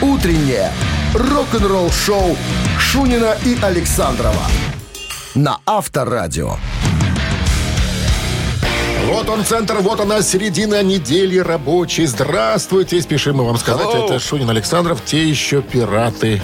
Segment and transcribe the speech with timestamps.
[0.00, 0.70] Утреннее
[1.12, 2.36] рок-н-ролл-шоу
[2.78, 4.44] Шунина и Александрова
[5.34, 6.56] на Авторадио.
[9.06, 12.06] Вот он, центр, вот она, середина недели рабочей.
[12.06, 13.86] Здравствуйте, спешим мы вам сказать.
[13.86, 14.04] Hello.
[14.04, 16.40] Это Шунин Александров, те еще пираты.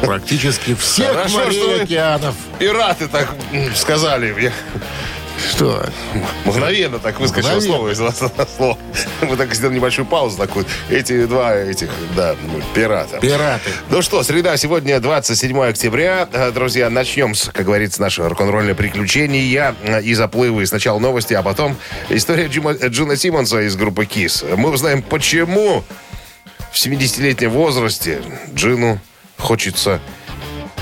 [0.00, 2.34] Практически всех Хорошо, морей океанов.
[2.58, 3.32] Пираты так
[3.76, 4.52] сказали.
[5.36, 5.86] Я Что?
[6.44, 8.78] мгновенно так выскочило слово из вас на слово.
[9.22, 10.66] Мы так сделали небольшую паузу такую.
[10.90, 12.36] Эти два этих, да,
[12.74, 13.18] пирата.
[13.18, 13.70] Пираты.
[13.90, 16.28] Ну что, среда, сегодня 27 октября.
[16.32, 20.62] Э, Друзья, начнем с, как говорится, нашего рок-н-ролльное приключения э, и заплывы.
[20.62, 21.76] И Сначала новости, а потом
[22.08, 24.56] история Джима, э, Джона Симмонса из группы KISS.
[24.56, 25.84] Мы узнаем, почему
[26.72, 28.22] в 70-летнем возрасте
[28.54, 28.98] Джину
[29.38, 30.00] хочется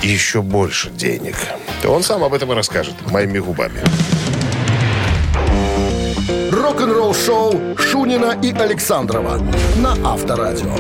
[0.02, 1.36] еще больше денег.
[1.84, 3.82] Он сам об этом и расскажет моими губами.
[6.64, 9.36] Рок-н-ролл-шоу Шунина и Александрова
[9.76, 10.74] на Авторадио.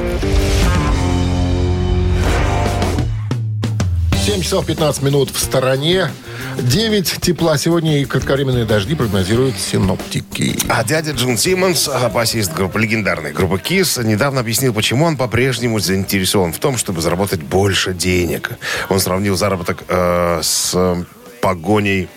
[4.24, 6.08] 7 часов 15 минут в стороне.
[6.56, 10.56] 9 тепла сегодня и кратковременные дожди прогнозируют синоптики.
[10.70, 15.80] А дядя Джон Симмонс, а, басист группы, легендарной группы KISS, недавно объяснил, почему он по-прежнему
[15.80, 18.52] заинтересован в том, чтобы заработать больше денег.
[18.88, 21.04] Он сравнил заработок э, с э,
[21.42, 22.08] погоней...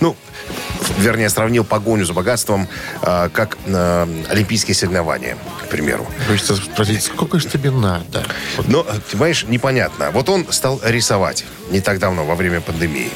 [0.00, 0.16] Ну,
[0.98, 2.68] вернее, сравнил погоню за богатством
[3.02, 6.06] э, как э, олимпийские соревнования, к примеру.
[6.26, 8.24] Хочется спросить, сколько же тебе надо?
[8.66, 10.10] Но, ты понимаешь, непонятно.
[10.10, 13.10] Вот он стал рисовать не так давно, во время пандемии.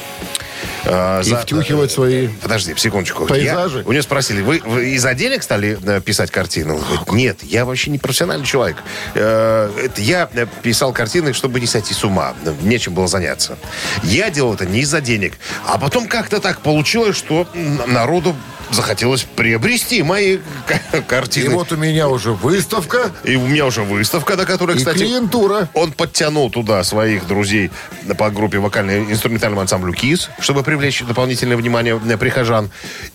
[0.85, 2.27] Э, И втюхивать свои...
[2.41, 3.25] Подожди, секундочку.
[3.25, 3.79] Пейзажи?
[3.79, 6.73] Я- у него спросили, вы, вы из-за денег стали э, писать картины?
[6.73, 8.77] Он говорит, нет, я вообще не профессиональный человек.
[9.15, 12.33] Э, это я э, писал картины, чтобы не сойти с ума.
[12.61, 13.57] Нечем было заняться.
[14.03, 15.33] Я делал это не из-за денег.
[15.65, 17.47] А потом как-то так получилось, что
[17.87, 18.35] народу
[18.71, 21.49] захотелось приобрести мои к- И картины.
[21.51, 24.99] вот у меня уже выставка И у меня уже выставка, на которой, и кстати...
[24.99, 25.69] клиентура.
[25.73, 27.71] Он подтянул туда своих друзей
[28.17, 32.69] по группе вокально-инструментальному ансамблю КИС, чтобы привлечь дополнительное внимание э, прихожан.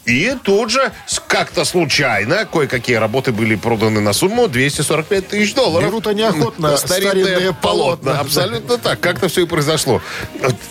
[0.04, 0.92] И тут же
[1.26, 5.88] как-то случайно кое-какие работы были проданы на сумму 245 тысяч долларов.
[5.88, 8.20] Берут они охотно старинные полотна.
[8.20, 9.00] Абсолютно так.
[9.00, 10.00] Как-то все и произошло.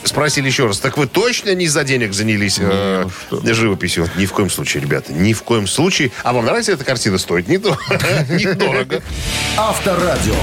[0.03, 4.09] Спросили еще раз, так вы точно не из-за денег занялись э, ну живописью?
[4.15, 6.11] Ни в коем случае, ребята, ни в коем случае.
[6.23, 7.17] А вам нравится эта картина?
[7.17, 9.01] Стоит недорого.
[9.57, 10.35] Авторадио.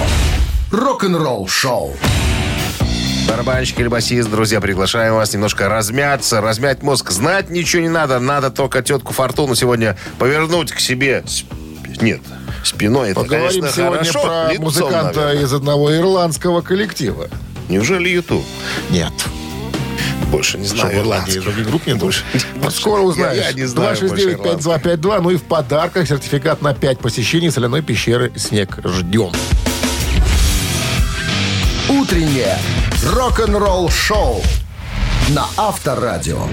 [0.70, 1.96] Рок-н-ролл-шоу.
[3.28, 7.10] Барабанщик или басист, друзья, приглашаем вас немножко размяться, размять мозг.
[7.10, 11.22] Знать ничего не надо, надо только тетку Фортуну сегодня повернуть к себе.
[12.00, 12.20] Нет,
[12.64, 14.22] спиной это, Поговорим конечно, сегодня хорошо.
[14.22, 15.44] про лицом, музыканта наверное.
[15.44, 17.28] из одного ирландского коллектива.
[17.68, 18.44] Неужели YouTube?
[18.90, 19.12] Нет.
[20.30, 20.96] Больше не Что, знаю.
[20.96, 21.44] в Ирландии ирландского.
[21.54, 22.22] других групп нет больше?
[22.54, 22.76] Вот больше.
[22.80, 23.36] скоро узнаешь.
[23.36, 25.20] Я- я не знаю больше 269-5252.
[25.20, 28.78] Ну и в подарках сертификат на 5 посещений соляной пещеры «Снег».
[28.84, 29.32] Ждем.
[31.88, 32.56] Утреннее
[33.04, 34.42] рок-н-ролл-шоу
[35.30, 36.46] на Авторадио.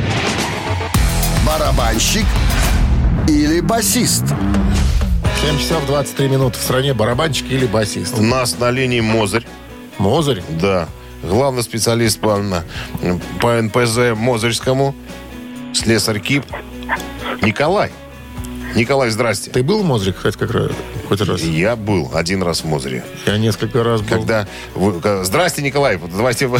[1.46, 2.26] Барабанщик
[3.28, 4.24] или басист?
[5.42, 6.94] 7 часов 23 минуты в стране.
[6.94, 8.16] Барабанщик или басист?
[8.18, 9.46] У нас на линии Мозырь.
[10.00, 10.42] Мозырь.
[10.50, 10.88] Да.
[11.28, 12.42] Главный специалист по,
[13.42, 14.96] по НПЗ Мозырскому.
[15.74, 16.46] Слесарь КИП.
[17.42, 17.92] Николай.
[18.76, 19.52] Николай, здрасте.
[19.52, 20.72] Ты был в Мозыре, кстати, как раз,
[21.08, 21.42] хоть раз?
[21.42, 23.04] Я был один раз в Мозыре.
[23.26, 24.10] Я несколько раз был.
[24.10, 25.98] Когда вы- Здрасте, Николай.
[25.98, 26.60] Давайте мы,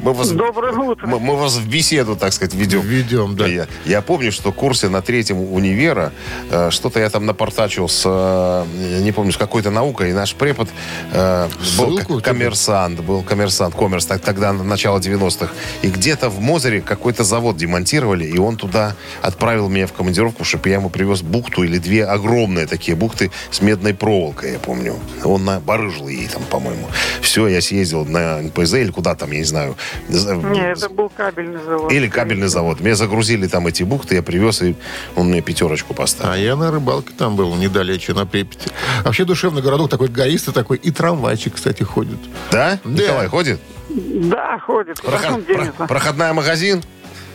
[0.00, 1.06] мы вас, Доброе утро.
[1.06, 2.80] мы, мы вас в беседу, так сказать, ведем.
[2.80, 3.46] Ведем, да.
[3.46, 6.12] Я, я помню, что в курсе на третьем универа
[6.50, 8.64] э, что-то я там напортачил с, э,
[9.02, 10.68] не помню, с какой-то наукой, и наш препод
[11.12, 15.50] э, был Ссылку коммерсант, был коммерсант, коммерс, так, тогда, начало 90-х.
[15.82, 20.68] И где-то в Мозере какой-то завод демонтировали, и он туда отправил меня в командировку, чтобы
[20.68, 24.96] я ему привез бухту или две огромные такие бухты с медной проволокой, я помню.
[25.24, 26.88] Он на барыжил ей там, по-моему.
[27.20, 29.76] Все, я съездил на НПЗ или куда там, я не знаю.
[30.08, 31.92] Не, это был кабельный завод.
[31.92, 32.80] Или кабельный завод.
[32.80, 34.74] Меня загрузили там эти бухты, я привез, и
[35.14, 36.32] он мне пятерочку поставил.
[36.32, 38.70] А я на рыбалке там был, недалече, на Припяти.
[39.04, 40.78] Вообще душевный городок такой гористый такой.
[40.78, 42.18] И трамвайчик, кстати, ходит.
[42.50, 42.78] Да?
[42.84, 42.90] Да.
[42.90, 43.60] Николай ходит?
[43.88, 44.98] Да, ходит.
[44.98, 46.82] Проход- про- проходная магазин?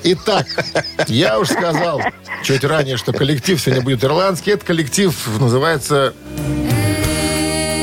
[0.03, 0.47] Итак,
[1.07, 2.01] я уж сказал
[2.43, 4.51] чуть ранее, что коллектив сегодня будет ирландский.
[4.51, 6.13] Этот коллектив называется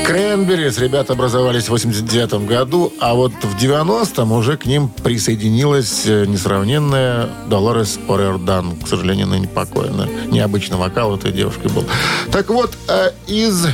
[0.08, 0.78] Кренберис.
[0.78, 7.28] Ребята образовались в 89 году, а вот в 90-м уже к ним присоединилась э, несравненная
[7.46, 8.76] Долорес Орердан.
[8.76, 10.08] К сожалению, ныне покойная.
[10.28, 11.84] Необычный вокал у этой девушки был.
[12.32, 13.66] Так вот, э, из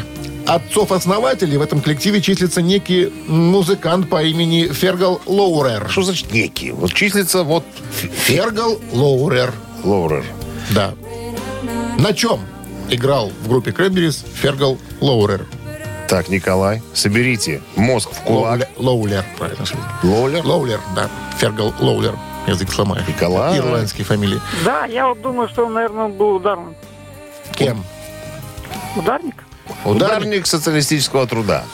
[0.47, 5.89] отцов-основателей в этом коллективе числится некий музыкант по имени Фергал Лоурер.
[5.89, 6.73] Что значит некий?
[6.73, 9.53] Вот числится вот Фергал Лоурер.
[9.83, 10.25] Лоурер.
[10.71, 10.95] Да.
[11.99, 12.41] На чем
[12.91, 15.47] играл в группе Кренберис Фергал Лоурер?
[16.09, 18.69] Так, Николай, соберите мозг в кулак.
[18.77, 19.65] Лоулер, Лоулер, правильно.
[20.03, 20.45] Лоулер?
[20.45, 21.09] Лоулер, да.
[21.39, 22.15] Фергал Лоулер.
[22.47, 23.03] Язык сломаю.
[23.09, 23.59] Николай.
[23.59, 24.39] Ирландские фамилии.
[24.65, 26.75] Да, я вот думаю, что, наверное, он был ударным.
[27.57, 27.83] Кем?
[28.97, 29.45] Ударник?
[29.85, 31.65] Ударник социалистического труда.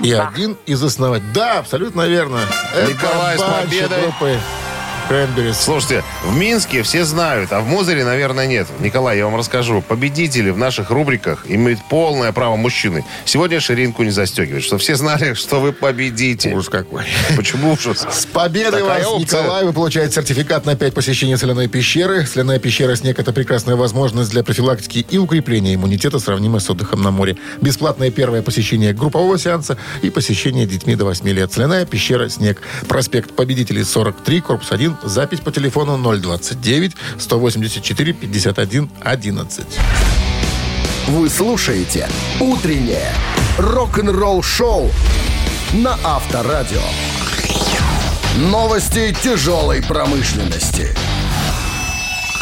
[0.00, 1.30] И один из основателей.
[1.34, 2.40] Да, абсолютно верно.
[2.88, 4.00] Николай, с победой.
[4.02, 4.38] группы
[5.10, 5.56] Кренберис.
[5.58, 8.68] Слушайте, в Минске все знают, а в Мозыре, наверное, нет.
[8.78, 9.82] Николай, я вам расскажу.
[9.82, 13.04] Победители в наших рубриках имеют полное право мужчины.
[13.24, 16.52] Сегодня ширинку не застегивать, что все знали, что вы победите.
[16.54, 17.02] Ужас какой.
[17.36, 18.06] Почему ужас?
[18.08, 19.42] С победой Такая вас, опция.
[19.42, 19.64] Николай!
[19.64, 22.24] Вы получаете сертификат на 5 посещений соляной пещеры.
[22.24, 27.10] Соляная пещера «Снег»— это прекрасная возможность для профилактики и укрепления иммунитета, сравнимая с отдыхом на
[27.10, 27.36] море.
[27.60, 31.52] Бесплатное первое посещение группового сеанса и посещение детьми до 8 лет.
[31.52, 32.62] Соляная пещера «Снег».
[32.86, 34.99] Проспект Победителей 43, корпус 1.
[35.02, 39.66] Запись по телефону 029 184 51 11.
[41.08, 42.08] Вы слушаете
[42.40, 43.12] «Утреннее
[43.58, 44.90] рок-н-ролл-шоу»
[45.72, 46.82] на Авторадио.
[48.36, 50.94] Новости тяжелой промышленности.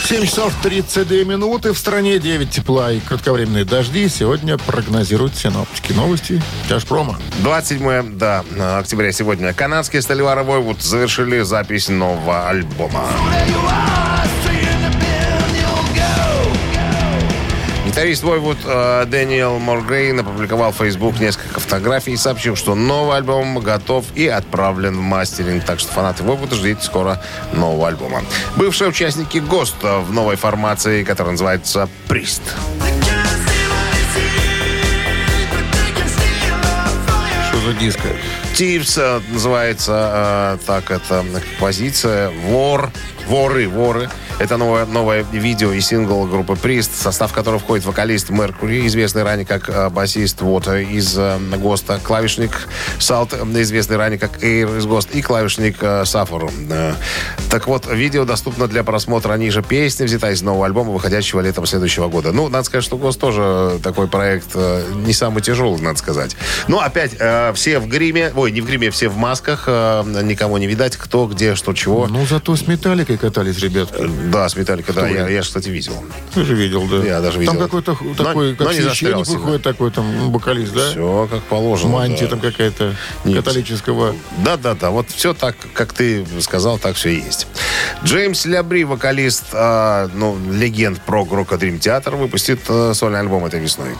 [0.08, 1.74] 7 часов 32 минуты.
[1.74, 4.08] В стране 9 тепла и кратковременные дожди.
[4.08, 5.92] Сегодня прогнозируют синоптики.
[5.92, 7.18] Новости Тяжпрома.
[7.40, 8.42] 27 да,
[8.78, 9.52] октября сегодня.
[9.52, 13.04] Канадские столевары Войвуд завершили запись нового альбома.
[17.98, 23.58] Гитарист Voivod э, Дэниел Монгрейн опубликовал в Facebook несколько фотографий и сообщил, что новый альбом
[23.58, 25.64] готов и отправлен в мастеринг.
[25.64, 27.20] Так что фанаты Voivod а ждите скоро
[27.52, 28.22] нового альбома.
[28.54, 32.42] Бывшие участники Ghost а в новой формации, которая называется «Priest».
[37.48, 38.08] Что за диско?
[38.54, 41.24] Thieves э, называется э, так эта
[41.58, 42.30] композиция.
[42.44, 42.92] Вор.
[43.26, 44.08] Воры, воры.
[44.38, 49.44] Это новое, новое видео и сингл группы Прист, состав которого входит вокалист Меркури, известный ранее
[49.44, 52.68] как э, басист вот из э, ГОСТа, клавишник
[53.00, 56.52] Салт, известный ранее как Эйр из ГОСТ, и клавишник э, Сафор.
[56.70, 56.94] Э,
[57.50, 59.60] Так вот, видео доступно для просмотра ниже.
[59.60, 62.30] Песня взята из нового альбома, выходящего летом следующего года.
[62.30, 66.36] Ну, надо сказать, что ГОСТ тоже такой проект не самый тяжелый, надо сказать.
[66.68, 70.68] Но опять, э, все в гриме, ой, не в гриме, все в масках, никого не
[70.68, 72.06] видать, кто, где, что, чего.
[72.06, 73.88] Ну, зато с металликой катались, ребят.
[74.30, 76.04] Да, с Металлика, да, я, я же, кстати, видел.
[76.34, 76.96] Ты же видел, да?
[76.98, 77.52] Я даже видел.
[77.52, 80.90] Там какой-то Но- такой, как но священник выходит, такой там вокалист, да?
[80.90, 81.92] Все как положено.
[81.92, 82.30] Мантия да.
[82.30, 82.94] там какая-то
[83.24, 83.44] Нет.
[83.44, 84.14] католического.
[84.44, 84.90] Да, да, да.
[84.90, 87.46] Вот все так, как ты сказал, так все и есть.
[88.04, 93.60] Джеймс Лябри, вокалист, а, ну, легенд про Рока Дрим Театр, выпустит а, сольный альбом этой
[93.60, 93.94] весной.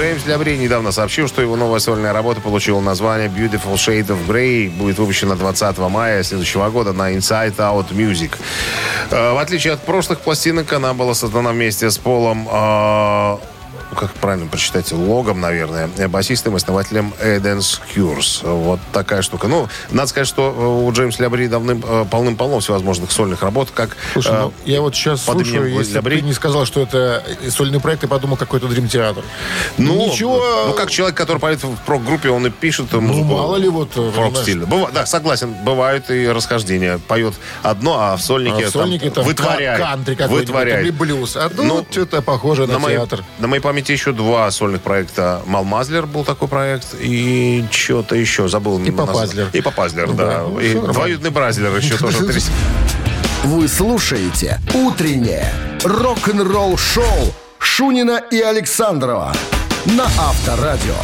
[0.00, 4.70] Джеймс Лябри недавно сообщил, что его новая сольная работа получила название Beautiful Shade of Grey.
[4.70, 8.32] Будет выпущена 20 мая следующего года на Inside Out Music.
[9.10, 13.36] Э, В отличие от прошлых пластинок, она была создана вместе с Полом э,
[13.96, 18.40] как правильно прочитать, логом, наверное, э, басистом и основателем Эденс Кьюрс.
[18.42, 19.48] Вот такая штука.
[19.48, 23.96] Ну, надо сказать, что э, у Джеймса Лябри давным, э, полным-полно всевозможных сольных работ, как...
[24.12, 26.16] Слушай, э, ну, я вот сейчас слушаю, если Лябри.
[26.20, 29.24] ты не сказал, что это сольный проект, я подумал, какой-то дрим-театр.
[29.78, 30.66] Ну, Ничего...
[30.68, 33.26] Ну, как человек, который поет в прок-группе, он и пишет музыку.
[33.28, 34.16] Ну, мало ли вот, понимаешь.
[34.16, 34.66] рок-стиле.
[34.66, 36.98] Быва- да, согласен, бывают и расхождения.
[37.08, 39.80] Поет одно, а в сольнике, А в сольнике там, вытворяет.
[39.80, 40.84] ка- кантри какой-нибудь вытворяет.
[40.84, 41.36] или блюз.
[41.36, 43.24] А тут Ну, что-то похоже на, На театр.
[43.38, 45.40] на моей памяти еще два сольных проекта.
[45.46, 46.94] Малмазлер был такой проект.
[47.00, 48.48] И что-то еще.
[48.48, 48.78] Забыл.
[48.82, 49.48] И Попазлер.
[49.52, 50.26] И Попазлер, Ну да.
[50.26, 52.18] да, ну, и двоюродный Бразлер еще тоже.
[53.44, 55.50] Вы слушаете «Утреннее
[55.82, 59.32] рок-н-ролл-шоу» Шунина и Александрова
[59.86, 60.94] на Авторадио.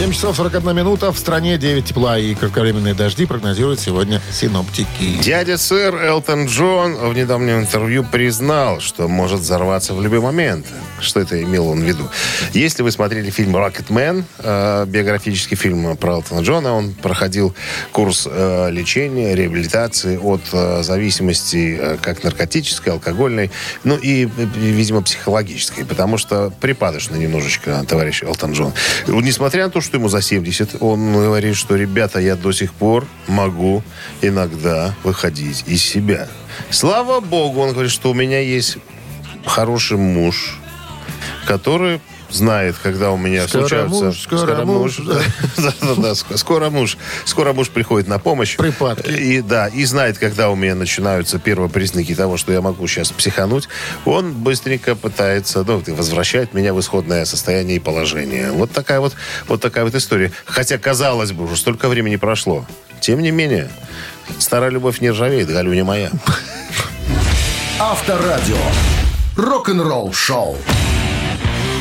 [0.00, 1.12] 7 часов 41 минута.
[1.12, 5.20] В стране 9 тепла и кратковременные дожди прогнозируют сегодня синоптики.
[5.22, 10.64] Дядя сэр Элтон Джон в недавнем интервью признал, что может взорваться в любой момент.
[11.00, 12.08] Что это имел он в виду?
[12.54, 17.54] Если вы смотрели фильм «Рокетмен», э, биографический фильм про Элтона Джона, он проходил
[17.92, 23.50] курс э, лечения, реабилитации от э, зависимости э, как наркотической, алкогольной,
[23.84, 28.72] ну и, э, видимо, психологической, потому что припадочный немножечко товарищ Элтон Джон.
[29.06, 33.06] Несмотря на то, что ему за 70, он говорит, что, ребята, я до сих пор
[33.26, 33.82] могу
[34.22, 36.28] иногда выходить из себя.
[36.70, 38.78] Слава богу, он говорит, что у меня есть
[39.46, 40.58] хороший муж,
[41.46, 44.04] который знает, когда у меня Скоро случаются...
[44.04, 45.20] муж, скоро муж, да.
[45.56, 48.56] Да, да, да, ск- скоро муж, скоро муж приходит на помощь.
[48.56, 49.10] Припадки.
[49.10, 53.10] И да, и знает, когда у меня начинаются первые признаки того, что я могу сейчас
[53.12, 53.68] психануть,
[54.04, 58.50] он быстренько пытается, ну, возвращать меня в исходное состояние и положение.
[58.52, 59.14] Вот такая вот,
[59.48, 60.32] вот такая вот история.
[60.44, 62.66] Хотя, казалось бы, уже столько времени прошло.
[63.00, 63.70] Тем не менее,
[64.38, 66.10] старая любовь не ржавеет, Галюня моя.
[67.78, 68.58] Авторадио.
[69.36, 70.58] Рок-н-ролл шоу.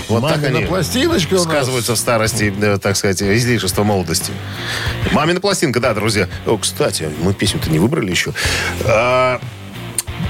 [0.10, 1.44] Вот так Мамина они пластиночка у нас.
[1.46, 4.32] сказываются в старости, э, так сказать, излишества молодости.
[5.12, 6.28] Мамина пластинка, да, друзья.
[6.48, 8.34] О, кстати, мы песню-то не выбрали еще.
[8.86, 9.40] А,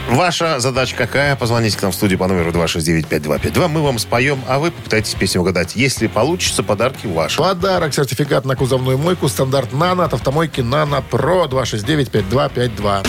[0.09, 1.36] Ваша задача какая?
[1.36, 3.67] Позвоните к нам в студию по номеру 269-5252.
[3.67, 5.75] Мы вам споем, а вы попытаетесь песню угадать.
[5.75, 7.38] Если получится, подарки ваши.
[7.38, 13.07] Подарок, сертификат на кузовную мойку, стандарт «Нано» от автомойки «Нано Про» 269-5252.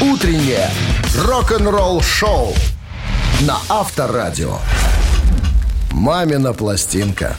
[0.00, 0.68] Утреннее
[1.16, 2.54] рок-н-ролл шоу
[3.46, 4.58] на Авторадио.
[5.92, 7.36] Мамина пластинка.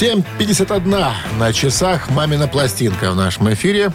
[0.00, 3.92] 7.51 на часах «Мамина пластинка» в нашем эфире.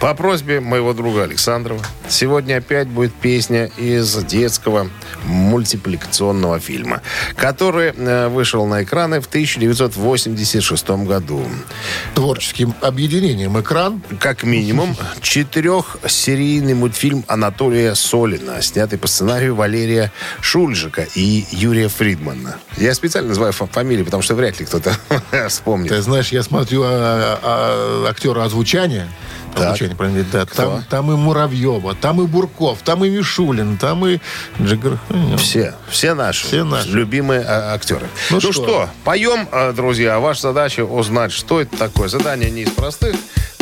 [0.00, 4.88] По просьбе моего друга Александрова, сегодня опять будет песня из детского
[5.26, 7.00] мультипликационного фильма,
[7.36, 11.44] который э, вышел на экраны в 1986 году.
[12.14, 14.02] Творческим объединением «Экран».
[14.18, 22.56] Как минимум, четырехсерийный мультфильм Анатолия Солина, снятый по сценарию Валерия Шульжика и Юрия Фридмана.
[22.78, 24.96] Я специально называю фа- фамилии, потому что вряд ли кто-то
[25.48, 25.90] вспомнит.
[25.90, 29.08] Ты знаешь, я смотрю а, а, актера озвучания.
[29.54, 30.46] Озвучание, правильно, да.
[30.46, 30.54] Кто?
[30.62, 34.18] Там, там и Муравьева, там и Бурков, там и Мишулин, там и
[34.60, 34.98] Джигр.
[35.38, 36.88] Все, все наши, Все наши.
[36.88, 38.06] любимые а, актеры.
[38.30, 38.52] Ну Ну, что?
[38.52, 38.90] что?
[39.04, 40.18] поем, а, друзья.
[40.20, 42.08] Ваша задача узнать, что это такое.
[42.08, 43.16] Задание не из простых,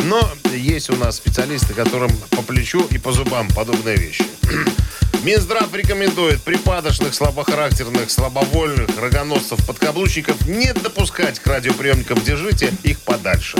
[0.04, 0.20] но
[0.52, 4.24] есть у нас специалисты, которым по плечу и по зубам подобные вещи.
[5.22, 12.18] Минздрав рекомендует припадочных, слабохарактерных, слабовольных, рогоносцев, подкаблучников не допускать к радиоприемникам.
[12.22, 13.58] Держите их подальше.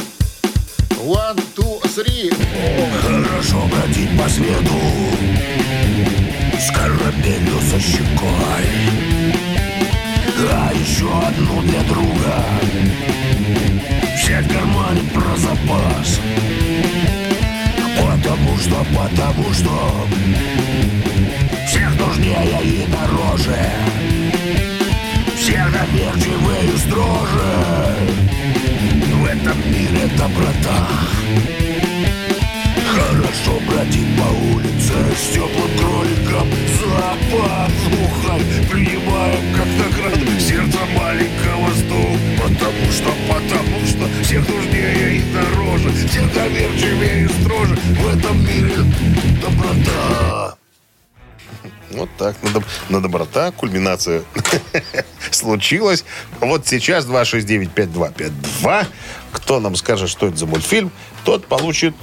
[1.02, 2.30] One, two, three.
[3.00, 4.74] Хорошо бродить по свету
[6.58, 8.66] С корабелью со щекой.
[10.52, 12.44] А еще одну для друга.
[14.14, 16.20] Взять в кармане про запас.
[17.96, 20.06] Потому что, потому что
[21.66, 23.58] Всех нужнее и дороже.
[25.38, 28.19] Всех доверчивее и строже
[29.40, 30.88] этом мире доброта.
[32.92, 36.48] Хорошо бродить по улице с теплым кроликом.
[36.80, 45.22] Запах слухай, принимаем как награду Сердце маленького стул Потому что, потому что всех нужнее и
[45.32, 45.90] дороже.
[46.08, 47.76] Всех доверчивее и строже.
[47.76, 48.76] В этом мире
[49.40, 50.59] доброта
[51.90, 52.36] Вот так.
[52.42, 54.22] На, доб- на доброта кульминация
[55.30, 56.04] случилась.
[56.40, 58.86] Вот сейчас 269-5252.
[59.32, 60.90] Кто нам скажет, что это за мультфильм,
[61.24, 61.94] тот получит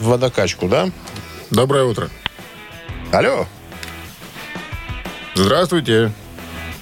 [0.00, 0.90] водокачку, да?
[1.50, 2.10] Доброе утро.
[3.12, 3.46] Алло.
[5.34, 6.12] Здравствуйте.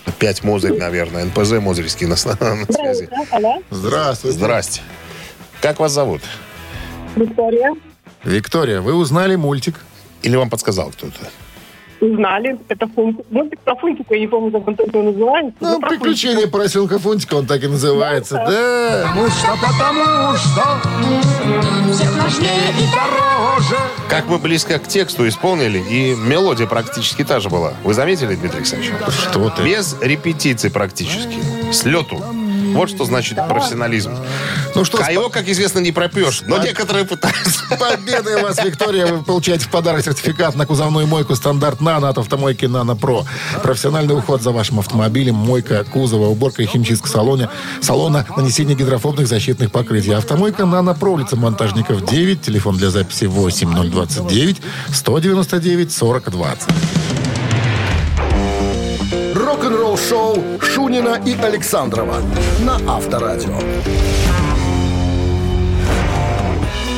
[0.06, 1.24] Опять Мозырь, наверное.
[1.24, 3.08] НПЗ Мозырьский на, на связи.
[3.70, 4.38] Здравствуйте.
[4.38, 4.80] Здрасте.
[5.60, 6.22] Как вас зовут?
[7.16, 7.74] Виктория.
[8.22, 9.80] Виктория, вы узнали мультик?
[10.22, 11.18] Или вам подсказал кто-то?
[12.04, 12.58] Узнали.
[12.68, 13.24] Это фунтик.
[13.30, 15.56] Мультик про фунтика, я не помню, как он только называется.
[15.60, 18.34] Ну, про приключения поросенка Фунтика, он так и называется.
[18.34, 19.08] Да.
[19.08, 23.76] Потому что, потому что Всех нужнее и дороже
[24.08, 27.72] Как вы близко к тексту исполнили, и мелодия практически та же была.
[27.84, 28.92] Вы заметили, Дмитрий Александрович?
[29.08, 29.62] Что ты?
[29.62, 31.38] Без репетиций практически.
[31.72, 32.22] С лету.
[32.74, 34.16] Вот что значит профессионализм.
[34.74, 36.42] Ну что, А его, как известно, не пропьешь.
[36.46, 37.64] Но некоторые пытаются.
[37.78, 39.06] победой вас, Виктория!
[39.06, 43.24] Вы получаете в подарок сертификат на кузовную мойку стандарт «Нано» от автомойки «Нано Про».
[43.62, 47.50] Профессиональный уход за вашим автомобилем, мойка кузова, уборка и химчистка салона,
[47.80, 50.12] салона, нанесение гидрофобных защитных покрытий.
[50.12, 54.60] Автомойка «Нано Про», улица Монтажников, 9, телефон для записи 8029
[54.92, 57.03] 199 40 20.
[59.54, 62.16] Рок-н-ролл шоу Шунина и Александрова
[62.62, 63.56] на Авторадио.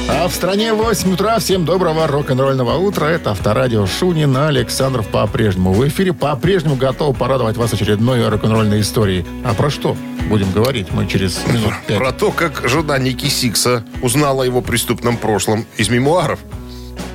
[0.08, 1.38] А в стране 8 утра.
[1.38, 3.08] Всем доброго рок-н-ролльного утра.
[3.08, 5.75] Это Авторадио Шунин, Александров по-прежнему.
[5.75, 9.26] В эфире по-прежнему готов порадовать вас очередной рок-н-ролльной историей.
[9.44, 9.94] А про что
[10.30, 11.98] будем говорить мы через минут пять?
[11.98, 16.38] Про то, как жена Ники Сикса узнала о его преступном прошлом из мемуаров.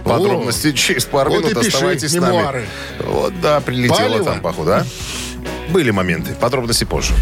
[0.03, 2.65] Подробности через пару вот минут и пиши оставайтесь с мемуары.
[2.99, 3.11] нами.
[3.11, 4.25] Вот, да, прилетело Палево.
[4.25, 4.85] там, походу, а?
[5.69, 6.33] Были моменты.
[6.33, 7.13] Подробности позже.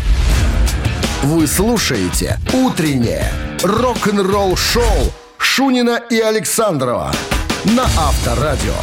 [1.24, 3.31] Вы слушаете «Утреннее
[3.62, 7.12] рок-н-ролл шоу» Шунина и Александрова
[7.65, 8.74] на Авторадио.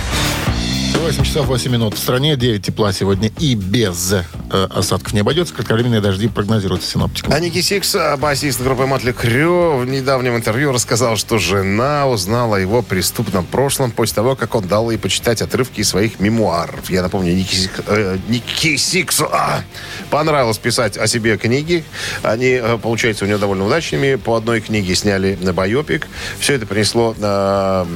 [0.95, 1.95] 8 часов 8 минут.
[1.95, 5.55] В стране 9 тепла сегодня и без э, осадков не обойдется.
[5.55, 7.33] Кратковременные дожди прогнозируются синоптиком.
[7.33, 12.57] А Ники Сикс, а, басист группы Mötley Crüe, в недавнем интервью рассказал, что жена узнала
[12.57, 16.91] о его преступном прошлом после того, как он дал ей почитать отрывки из своих мемуаров.
[16.91, 19.63] Я напомню, Ники, Сик- э, Ники Сиксу а,
[20.11, 21.85] понравилось писать о себе книги.
[22.23, 24.17] Они, э, получается, у него довольно удачными.
[24.17, 26.09] По одной книге сняли на байопик.
[26.41, 27.87] Все это принесло э,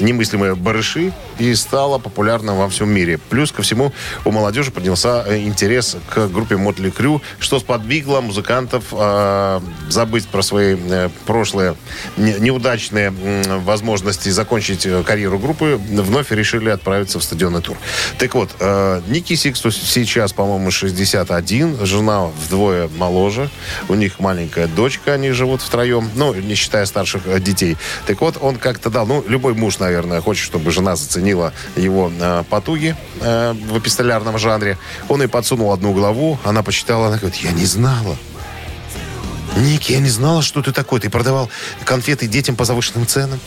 [0.00, 3.18] немыслимые барыши и стала популярна во всем мире.
[3.18, 3.92] Плюс ко всему
[4.24, 10.42] у молодежи поднялся э, интерес к группе Мотли Крю, что сподвигло музыкантов э, забыть про
[10.42, 11.76] свои э, прошлые
[12.16, 17.76] не- неудачные м, возможности закончить э, карьеру группы, вновь решили отправиться в стадионный тур.
[18.18, 23.50] Так вот, э, Ники Сиксу сейчас, по-моему, 61, жена вдвое моложе,
[23.88, 27.76] у них маленькая дочка, они живут втроем, ну, не считая старших э, детей.
[28.06, 29.85] Так вот, он как-то дал, ну, любой муж, наверное,
[30.20, 34.78] хочет, чтобы жена заценила его э, потуги э, в эпистолярном жанре.
[35.08, 38.16] Он ей подсунул одну главу, она почитала, она говорит, я не знала.
[39.56, 41.00] Ник, я не знала, что ты такой.
[41.00, 41.48] Ты продавал
[41.84, 43.40] конфеты детям по завышенным ценам.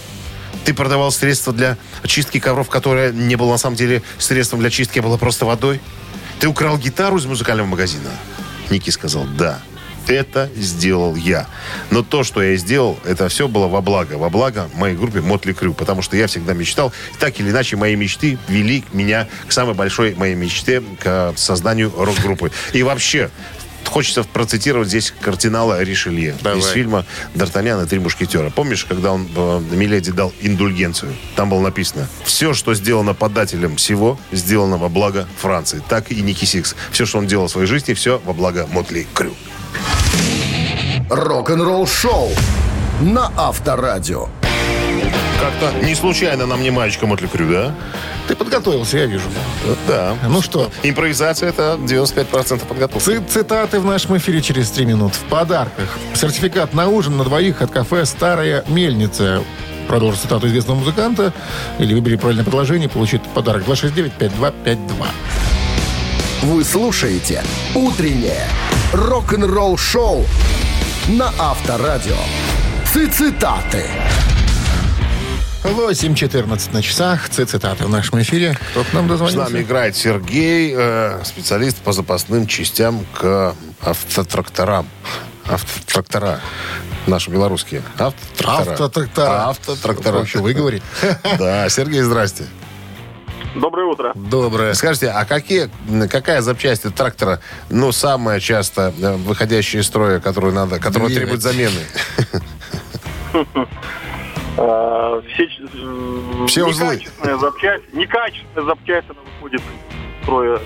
[0.65, 5.00] Ты продавал средства для чистки ковров, которое не было на самом деле средством для чистки,
[5.00, 5.79] а было просто водой.
[6.39, 8.10] Ты украл гитару из музыкального магазина.
[8.69, 9.60] Ники сказал, да,
[10.10, 11.48] это сделал я.
[11.92, 14.13] Но то, что я сделал, это все было во благо.
[14.18, 15.74] Во благо моей группе Мотли Крю.
[15.74, 20.16] Потому что я всегда мечтал, так или иначе, мои мечты вели меня к самой большой
[20.16, 22.51] моей мечте, к созданию рок-группы.
[22.74, 23.30] И вообще,
[23.86, 26.60] хочется процитировать здесь кардинала Ришелье Давай.
[26.60, 28.50] из фильма «Д'Артаньян и три мушкетера».
[28.50, 31.13] Помнишь, когда он э, Миледи дал индульгенцию?
[31.36, 35.82] Там было написано «Все, что сделано подателем сего, сделано во благо Франции».
[35.89, 36.75] Так и Ники Сикс.
[36.92, 39.34] Все, что он делал в своей жизни, все во благо Mötley Crüe.
[41.10, 42.30] Рок-н-ролл шоу
[43.01, 44.28] на Авторадио.
[45.39, 47.75] Как-то не случайно нам не мальчика Mötley Crüe, да?
[48.28, 49.24] Ты подготовился, я вижу.
[49.88, 50.16] Да.
[50.28, 53.04] Ну что, Импровизация– это 95% подготовки.
[53.04, 55.13] ци- цитаты в нашем эфире через три минут.
[55.16, 55.98] В подарках.
[56.13, 59.42] Сертификат на ужин на двоих от кафе «Старая мельница».
[59.88, 61.34] Продолжи цитату известного музыканта
[61.80, 64.78] или выбери правильное предложение, получит подарок 269-5252.
[66.44, 68.46] Вы слушаете «Утреннее
[68.94, 70.25] рок-н-ролл-шоу»
[71.08, 72.15] на Авторадио.
[72.86, 73.86] Цитаты.
[75.63, 77.29] 8.14 на часах.
[77.29, 78.58] Ци- Цитаты в нашем эфире.
[78.72, 79.51] Кто к нам С дозвонился?
[79.51, 84.88] нами играет Сергей, э, специалист по запасным частям к автотракторам.
[85.45, 86.39] Автотрактора.
[87.08, 87.82] Наши белорусские.
[87.97, 88.71] Автотрактора.
[88.73, 89.50] Автотрактора.
[89.50, 90.13] Автотрактора.
[90.19, 90.84] Проще выговорить.
[91.39, 92.45] Да, Сергей, здрасте.
[93.55, 94.12] Доброе утро.
[94.15, 94.73] Доброе.
[94.73, 95.69] Скажите, а какие,
[96.07, 101.21] какая запчасть от трактора, ну, самая часто э, выходящая из строя, которую надо, которая Двигатель.
[101.27, 101.81] требует замены?
[104.62, 105.47] А, все,
[106.47, 106.95] Все узлы.
[106.95, 107.83] Некачественная запчасть.
[107.93, 110.59] Некачественная запчасть, она выходит из строя.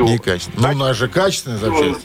[0.00, 0.68] Некачественно.
[0.68, 2.00] Ну, у нас же качественная запчасть.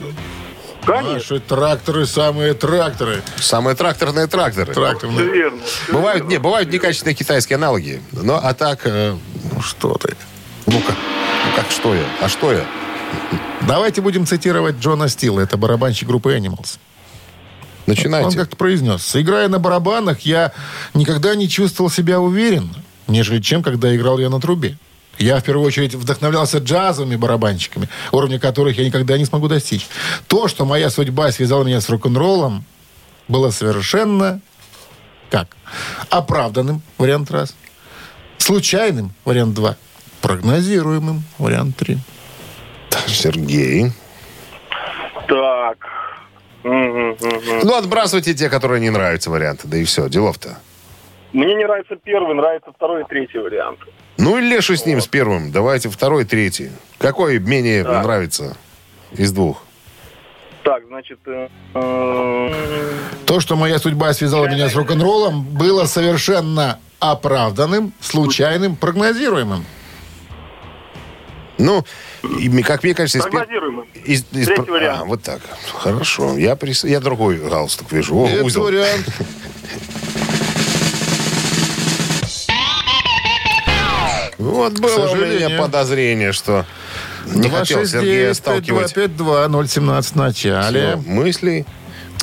[0.86, 3.22] Конечно, Наши тракторы самые тракторы.
[3.38, 4.72] Самые тракторные тракторы.
[4.72, 5.26] все Тракторные.
[5.30, 5.62] верно.
[5.66, 6.30] всё Бывают, верно.
[6.30, 8.02] не, бывают некачественные китайские аналоги.
[8.14, 9.18] Но, а так, э,
[9.58, 10.16] Ну, что ты.
[10.68, 12.04] ну-ка, ну как, что я?
[12.22, 12.64] А что я?
[13.68, 15.40] Давайте будем цитировать Джона Стила.
[15.40, 16.78] Это барабанщик группы Animals.
[16.78, 18.38] Он Начинайте.
[18.38, 19.16] как-то произнес.
[19.16, 20.54] Играя на барабанах, я
[20.94, 22.76] никогда не чувствовал себя уверенно,
[23.08, 24.78] нежели чем, когда играл я на трубе.
[25.18, 29.88] Я, в первую очередь, вдохновлялся джазовыми барабанщиками, уровня которых я никогда не смогу достичь.
[30.28, 32.64] То, что моя судьба связала меня с рок-н-роллом,
[33.28, 34.40] было совершенно
[35.32, 35.58] как?
[36.12, 37.56] Оправданным, вариант раз.
[38.48, 39.76] Случайным, вариант два.
[40.22, 41.98] Прогнозируемым, вариант три.
[43.06, 43.92] Сергей.
[45.28, 45.78] Так.
[46.64, 49.68] Ну, отбрасывайте те, которые не нравятся варианты.
[49.68, 50.60] Да и все, делов-то.
[51.34, 53.80] Мне не нравится первый, нравится второй и третий вариант.
[54.18, 55.52] Ну, и леший с ним, с первым.
[55.52, 56.72] Давайте второй, третий.
[57.00, 58.02] Какой менее Так.
[58.06, 58.56] нравится
[59.12, 59.62] из двух?
[60.64, 61.20] Так, значит...
[61.26, 62.52] э, э,
[63.26, 69.66] То, что моя судьба связала меня с рок-н-роллом, было совершенно оправданным, случайным, прогнозируемым.
[71.60, 71.84] Ну,
[72.66, 73.26] как мне кажется, из,
[74.06, 75.02] из- из- Третий вариант.
[75.02, 75.42] А, вот так.
[75.74, 76.38] Хорошо.
[76.38, 78.16] Я, прис- я другой галстук вижу.
[78.16, 78.64] О, Это узел.
[78.64, 79.08] вариант.
[84.38, 86.66] Вот было у меня подозрение, что
[87.26, 90.96] не хотел Сергея сталкивать 269-5252-017 в начале.
[91.06, 91.66] мыслей.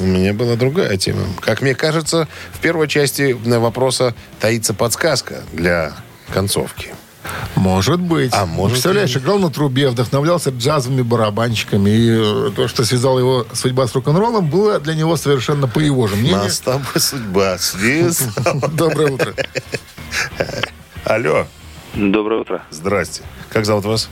[0.00, 1.22] У меня была другая тема.
[1.40, 5.92] Как мне кажется, в первой части на вопроса таится подсказка для
[6.33, 6.94] концовки.
[7.54, 8.33] Может быть.
[8.35, 11.88] А может Представляешь, и- играл на трубе, вдохновлялся джазовыми барабанщиками.
[11.90, 16.07] И э, то, что связало его судьба с рок-н-роллом, было для него совершенно по его
[16.07, 16.38] же мнению.
[16.42, 18.68] Нас с тобой судьба связала.
[18.72, 19.35] Доброе утро.
[21.04, 21.46] Алло,
[21.94, 23.22] Доброе утро, здрасте.
[23.50, 24.09] Как зовут вас?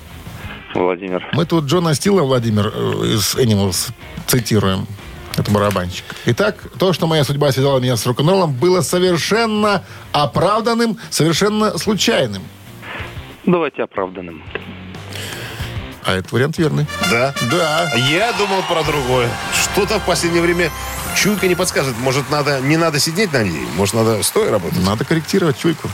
[0.74, 1.28] Владимир.
[1.32, 2.80] Мы тут Джона Стила, Владимир, э,
[3.14, 3.90] из Animals
[4.26, 4.86] цитируем.
[5.36, 6.04] Это барабанщик.
[6.26, 12.42] Итак, то, что моя судьба связала меня с рок-н-роллом, было совершенно оправданным, совершенно случайным.
[13.44, 14.42] Давайте оправданным.
[16.04, 16.86] А этот вариант верный.
[17.10, 17.32] Да.
[17.50, 17.92] Да.
[18.10, 19.28] Я думал про другое.
[19.54, 20.70] Что-то в последнее время
[21.16, 21.98] чуйка не подсказывает.
[21.98, 23.66] Может, надо, не надо сидеть на ней?
[23.76, 24.84] Может, надо стоя работать?
[24.84, 25.88] Надо корректировать чуйку.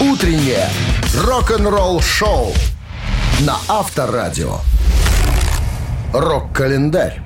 [0.01, 0.69] Утреннее
[1.15, 2.53] рок-н-ролл-шоу
[3.41, 4.61] на Авторадио.
[6.13, 7.21] Рок-календарь.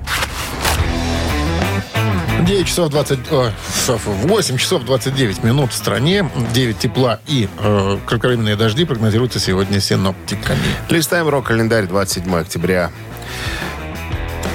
[2.45, 3.19] 9 часов 20...
[3.31, 6.29] о, часов, 8 часов 29 минут в стране.
[6.53, 10.59] 9 тепла и э, кратковременные дожди прогнозируются сегодня синоптиками.
[10.89, 12.91] Листаем рок-календарь 27 октября.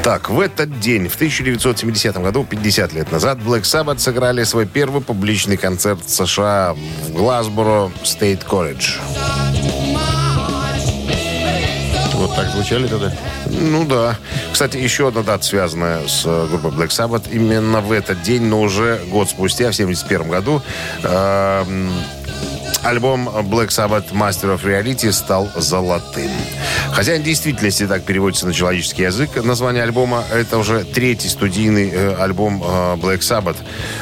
[0.03, 5.03] Так, в этот день, в 1970 году, 50 лет назад, Black Sabbath сыграли свой первый
[5.03, 8.97] публичный концерт в США в Глазборо Стейт Колледж.
[12.23, 13.13] Вот так звучали тогда.
[13.47, 14.17] Ну да.
[14.53, 17.25] Кстати, еще одна дата, связанная с э, группой Black Sabbath.
[17.33, 20.63] Именно в этот день, но уже год спустя, в 71 году,
[21.03, 21.65] э,
[22.83, 26.31] альбом Black Sabbath Master of Reality стал золотым.
[26.93, 29.43] Хозяин действительности так переводится на человеческий язык.
[29.43, 33.57] Название альбома– это уже третий студийный э, альбом э, Black Sabbath,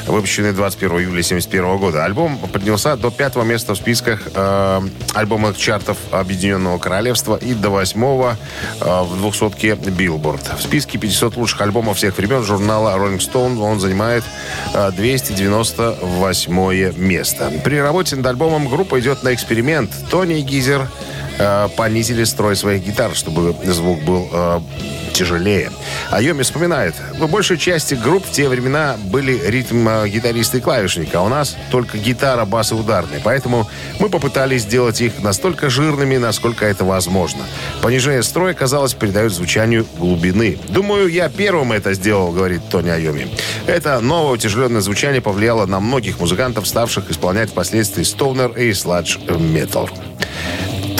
[0.07, 2.03] выпущенный 21 июля 71 года.
[2.03, 4.81] Альбом поднялся до пятого места в списках э,
[5.13, 8.35] альбомных чартов Объединенного Королевства и до восьмого
[8.81, 10.57] э, в двухсотке Billboard.
[10.57, 14.25] В списке 500 лучших альбомов всех времен журнала Rolling Stone он занимает
[14.73, 17.53] э, 298 место.
[17.63, 19.91] При работе над альбомом группа идет на эксперимент.
[20.09, 20.87] Тони Гизер
[21.37, 24.59] э, понизили строй своих гитар, чтобы звук был э,
[25.13, 25.71] тяжелее.
[26.09, 30.61] А Йоми вспоминает, в большей части групп в те времена были ритм э, гитариста и
[30.61, 33.21] клавишника, а у нас только гитара, бас и ударные.
[33.23, 33.67] Поэтому
[33.99, 37.45] мы попытались сделать их настолько жирными, насколько это возможно.
[37.81, 40.57] Понижение строя, казалось, придает звучанию глубины.
[40.69, 43.27] Думаю, я первым это сделал, говорит Тони Айоми.
[43.67, 49.89] Это новое утяжеленное звучание повлияло на многих музыкантов, ставших исполнять впоследствии стоунер и сладж метал.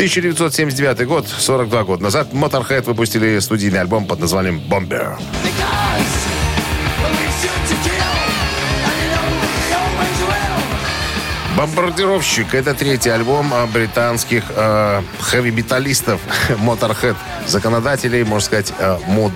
[0.02, 5.16] 1979 год, 42 года назад, Motorhead выпустили студийный альбом под названием «Bomber».
[11.56, 16.20] «Бомбардировщик»— это третий альбом а, британских э, хэви-металлистов
[16.58, 17.16] Motorhead,
[17.48, 19.32] законодателей, можно сказать, э, мод.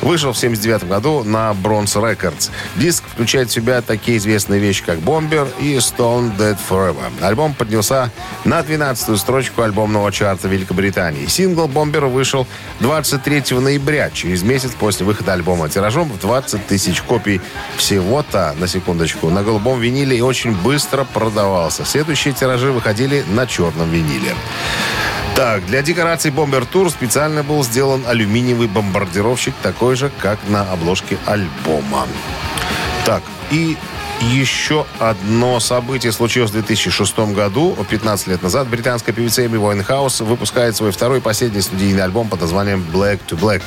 [0.00, 2.50] Вышел в 79 году на Bronze Records.
[2.76, 7.10] Диск включает в себя такие известные вещи, как «Бомбер» и «Stone Dead Forever».
[7.22, 8.10] Альбом поднялся
[8.44, 11.26] на 12-ю строчку альбомного чарта Великобритании.
[11.26, 12.46] Сингл «Бомбер» вышел
[12.80, 15.68] 23 ноября, через месяц после выхода альбома.
[15.68, 17.40] Тиражом в 20 тысяч копий
[17.76, 21.84] всего-то, на секундочку, на голубом виниле и очень быстро продавался.
[21.84, 24.34] Следующие тиражи выходили на черном виниле.
[25.34, 31.18] Так, для декораций Бомбер Тур специально был сделан алюминиевый бомбардировщик, такой же, как на обложке
[31.26, 32.06] альбома.
[33.04, 33.76] Так, и
[34.20, 37.76] еще одно событие случилось в 2006 году.
[37.88, 42.40] 15 лет назад британская певица Эми Уайнхаус выпускает свой второй и последний студийный альбом под
[42.40, 43.62] названием «Back to Black».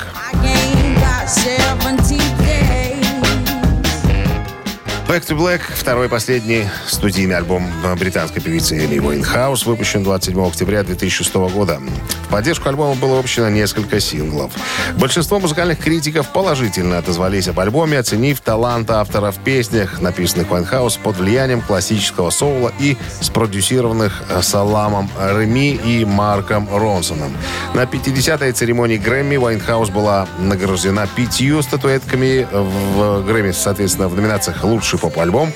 [5.08, 7.66] Back to Black, второй последний студийный альбом
[7.98, 11.80] британской певицы Эми Уайнхаус, выпущен 27 октября 2006 года.
[12.28, 14.52] В поддержку альбома было выпущено несколько синглов.
[14.98, 21.16] Большинство музыкальных критиков положительно отозвались об альбоме, оценив талант автора в песнях, написанных Уайнхаус под
[21.16, 27.32] влиянием классического соула и спродюсированных Саламом Реми и Марком Ронсоном.
[27.74, 34.97] На 50-й церемонии Грэмми Уайнхаус была награждена пятью статуэтками в Грэмми, соответственно, в номинациях «Лучший
[34.98, 35.54] поп-альбом»,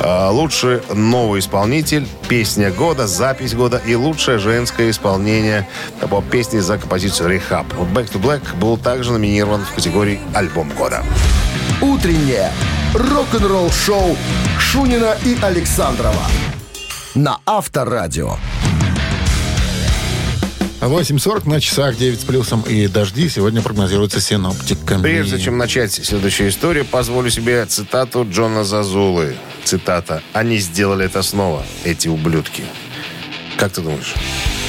[0.00, 5.68] э, «Лучший новый исполнитель», «Песня года», «Запись года» и «Лучшее женское исполнение
[6.00, 7.66] поп-песни за композицию «Рехаб».
[7.94, 11.02] «Back to Black» был также номинирован в категории «Альбом года».
[11.80, 12.50] Утреннее
[12.94, 14.16] рок-н-ролл-шоу
[14.58, 16.22] Шунина и Александрова
[17.14, 18.36] на Авторадио.
[20.88, 25.02] 8.40 на часах 9 с плюсом и дожди сегодня прогнозируются синоптиками.
[25.02, 29.34] Прежде чем начать следующую историю, позволю себе цитату Джона Зазулы.
[29.64, 30.22] Цитата.
[30.34, 32.64] «Они сделали это снова, эти ублюдки».
[33.56, 34.12] Как ты думаешь?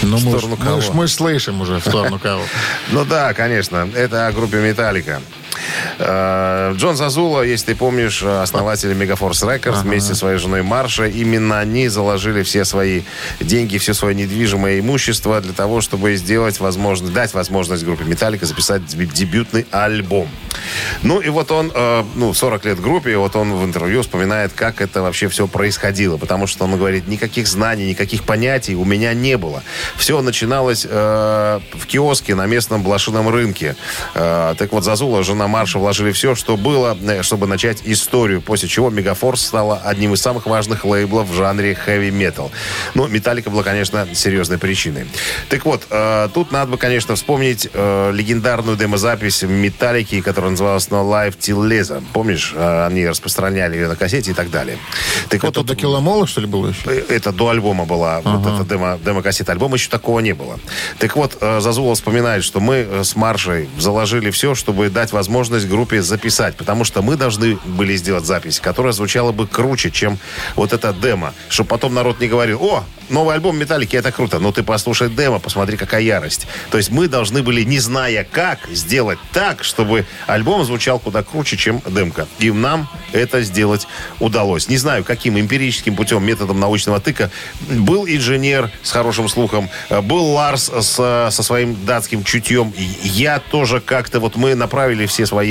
[0.03, 2.43] Ну, в мы, сторону ж- мы ж- мы ж слышим уже в сторону кого.
[2.91, 3.89] Ну да, конечно.
[3.95, 5.21] Это о группе «Металлика».
[5.99, 11.59] Э, Джон Зазула, если ты помнишь, основатель Megaforce Records вместе со своей женой Марша, именно
[11.59, 13.01] они заложили все свои
[13.39, 18.81] деньги, все свое недвижимое имущество для того, чтобы сделать возможность, дать возможность группе Металлика записать
[18.83, 20.27] дебю- дебютный альбом.
[21.03, 24.53] Ну и вот он, э, ну, 40 лет группе, и вот он в интервью вспоминает,
[24.53, 26.17] как это вообще все происходило.
[26.17, 29.63] Потому что он говорит, никаких знаний, никаких понятий у меня не было.
[29.97, 33.75] Все начиналось э, в киоске на местном блошином рынке.
[34.13, 38.41] Э, так вот, Зазула, жена Марша, вложили все, что было, э, чтобы начать историю.
[38.41, 42.51] После чего Мегафорс стала одним из самых важных лейблов в жанре хэви-метал.
[42.93, 45.07] Ну, Металлика была, конечно, серьезной причиной.
[45.49, 51.03] Так вот, э, тут надо бы, конечно, вспомнить э, легендарную демозапись Металлики, которая называлась No
[51.03, 52.03] Life Till Laser.
[52.13, 54.77] Помнишь, э, они распространяли ее на кассете и так далее.
[55.29, 56.81] Так Это вот, до киломола, что ли, было еще?
[56.85, 59.51] Э, это до альбома была, вот эта демо, демо-кассета.
[59.53, 60.59] Альбома еще такого не было.
[60.99, 65.54] Так вот, э, Зазула вспоминает, что мы э, с Маршей заложили все, чтобы дать возможность
[65.63, 66.57] группе записать.
[66.57, 70.19] Потому что мы должны были сделать запись, которая звучала бы круче, чем
[70.55, 71.33] вот эта демо.
[71.47, 74.39] Чтобы потом народ не говорил, о, новый альбом Металлики, это круто.
[74.39, 76.47] Но ты послушай демо, посмотри, какая ярость.
[76.71, 81.57] То есть мы должны были, не зная как, сделать так, чтобы альбом звучал куда круче,
[81.57, 82.27] чем демка.
[82.39, 83.87] И нам это сделать
[84.19, 84.67] удалось.
[84.67, 87.31] Не знаю, каким эмпирическим путем, методом научного тыка.
[87.69, 92.73] Был инженер с хорошим слухом, э, был Ларс с, со своим датским чутьем.
[93.03, 95.44] Я тоже как-то, вот мы направили все свои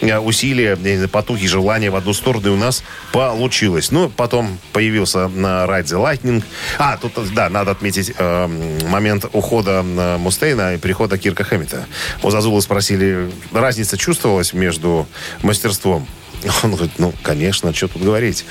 [0.00, 2.82] э, усилия, э, потуги, желания в одну сторону, и у нас
[3.12, 3.90] получилось.
[3.90, 6.42] Ну, потом появился на Ride the Lightning.
[6.78, 8.46] А, тут, да, надо отметить э,
[8.88, 11.86] момент ухода э, Мустейна и прихода Кирка Хэммита.
[12.22, 15.06] У Зазула спросили, разница чувствовалась между
[15.42, 16.06] мастерством?
[16.62, 18.44] Он говорит, ну, конечно, что тут говорить.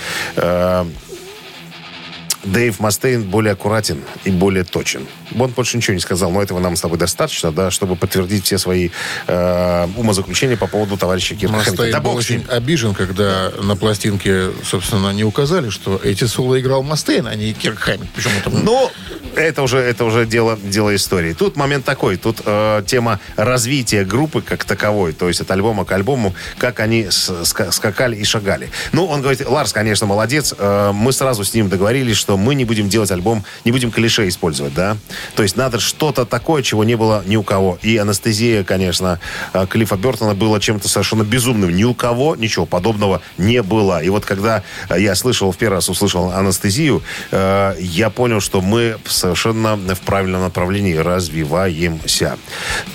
[2.47, 5.05] Дэйв Мастейн более аккуратен и более точен.
[5.37, 8.57] Он больше ничего не сказал, но этого нам с тобой достаточно, да, чтобы подтвердить все
[8.57, 8.89] свои
[9.27, 11.57] э, умозаключения по поводу товарища Кирка.
[11.57, 16.83] Мастейн Да был очень обижен, когда на пластинке, собственно, не указали, что эти соло играл
[16.83, 18.09] Мастейн, а не Кирк Хэммит.
[18.15, 18.89] Причем это Ну,
[19.37, 21.33] это уже, это уже дело, дело истории.
[21.33, 22.17] Тут момент такой.
[22.17, 25.13] Тут э, тема развития группы как таковой.
[25.13, 28.69] То есть от альбома к альбому, как они с- ска- скакали и шагали.
[28.91, 30.53] Ну, он говорит, Ларс, конечно, молодец.
[30.57, 34.27] Э, мы сразу с ним договорились, что мы не будем делать альбом, не будем клише
[34.27, 34.97] использовать, да.
[35.35, 37.77] То есть надо что-то такое, чего не было ни у кого.
[37.81, 39.19] И анестезия, конечно,
[39.53, 41.75] э, Клиффа Бертона было чем-то совершенно безумным.
[41.75, 44.01] Ни у кого ничего подобного не было.
[44.03, 44.63] И вот когда
[44.95, 48.97] я слышал, в первый раз услышал анестезию, э, я понял, что мы
[49.35, 52.37] совершенно в правильном направлении развиваемся.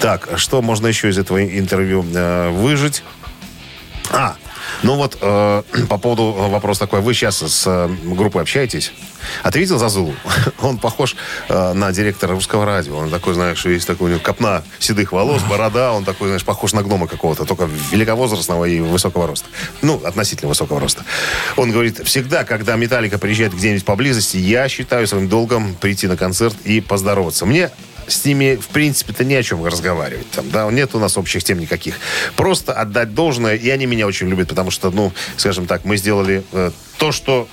[0.00, 3.02] Так, что можно еще из этого интервью э, выжить?
[4.10, 4.36] А,
[4.82, 7.00] ну вот э, по поводу вопроса такой.
[7.00, 8.92] Вы сейчас с э, группой общаетесь?
[9.42, 10.14] А видел Зазулу?
[10.60, 11.16] Он похож
[11.48, 12.96] э, на директора русского радио.
[12.96, 15.92] Он такой, знаешь, есть такой у него копна седых волос, борода.
[15.92, 19.48] Он такой, знаешь, похож на гнома какого-то, только великовозрастного и высокого роста.
[19.82, 21.04] Ну, относительно высокого роста.
[21.56, 26.56] Он говорит, всегда, когда Металлика приезжает где-нибудь поблизости, я считаю своим долгом прийти на концерт
[26.64, 27.46] и поздороваться.
[27.46, 27.70] Мне
[28.06, 30.30] с ними, в принципе-то, не о чем разговаривать.
[30.30, 31.96] Там, да, нет у нас общих тем никаких.
[32.36, 36.42] Просто отдать должное, и они меня очень любят, потому что, ну, скажем так, мы сделали
[36.52, 37.48] э, то, что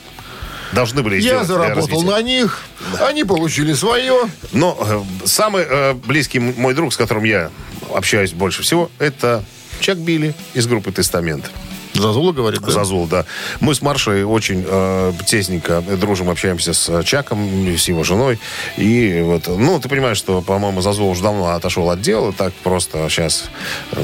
[0.72, 1.48] должны были Я сделать.
[1.48, 2.64] для заработал на них,
[3.00, 4.30] они получили свое.
[4.52, 7.52] Но э, самый э, близкий мой друг, с которым я
[7.94, 9.44] общаюсь больше всего, это
[9.80, 11.50] Чак Билли из группы «Тестамент».
[11.94, 12.72] Зазула говорит, да?
[12.72, 13.26] Зазул, да.
[13.60, 18.40] Мы с Маршей очень э, тесненько дружим, общаемся с Чаком, с его женой.
[18.78, 23.10] И вот, ну, ты понимаешь, что, по-моему, Зазул уже давно отошел от дела, так просто
[23.10, 23.50] сейчас
[23.92, 24.02] э,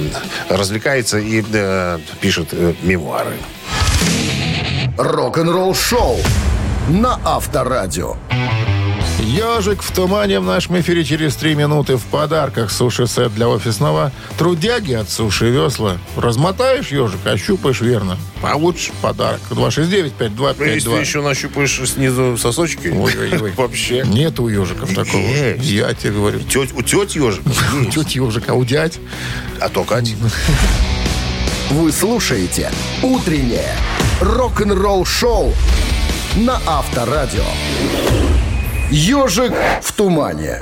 [0.50, 3.38] развлекается и э, пишет э, мемуары.
[4.98, 6.17] Рок-н-ролл шоу
[6.89, 8.15] на Авторадио.
[9.26, 14.94] Ежик в тумане в нашем эфире через три минуты в подарках суши-сет для офисного трудяги
[14.94, 15.98] от Суши Весла.
[16.16, 18.20] Размотаешь ежик, ощупаешь верно.
[18.40, 19.42] Получишь подарок.
[19.50, 21.22] 269-5252.
[21.24, 23.52] нащупаешь снизу сосочки, Ой-ой-ой.
[23.58, 24.04] вообще.
[24.06, 25.22] Нет у ежиков такого.
[25.22, 25.66] Есть.
[25.66, 26.40] Я тебе говорю.
[26.42, 27.96] Теть, у теть ежика есть.
[27.96, 29.00] Тетя ежик, а у дядь?
[29.60, 30.14] А то Кать.
[31.72, 33.74] Вы слушаете «Утреннее
[34.22, 35.52] рок-н-ролл-шоу»
[36.36, 37.44] на Авторадио.
[38.91, 40.60] «Ежик в тумане».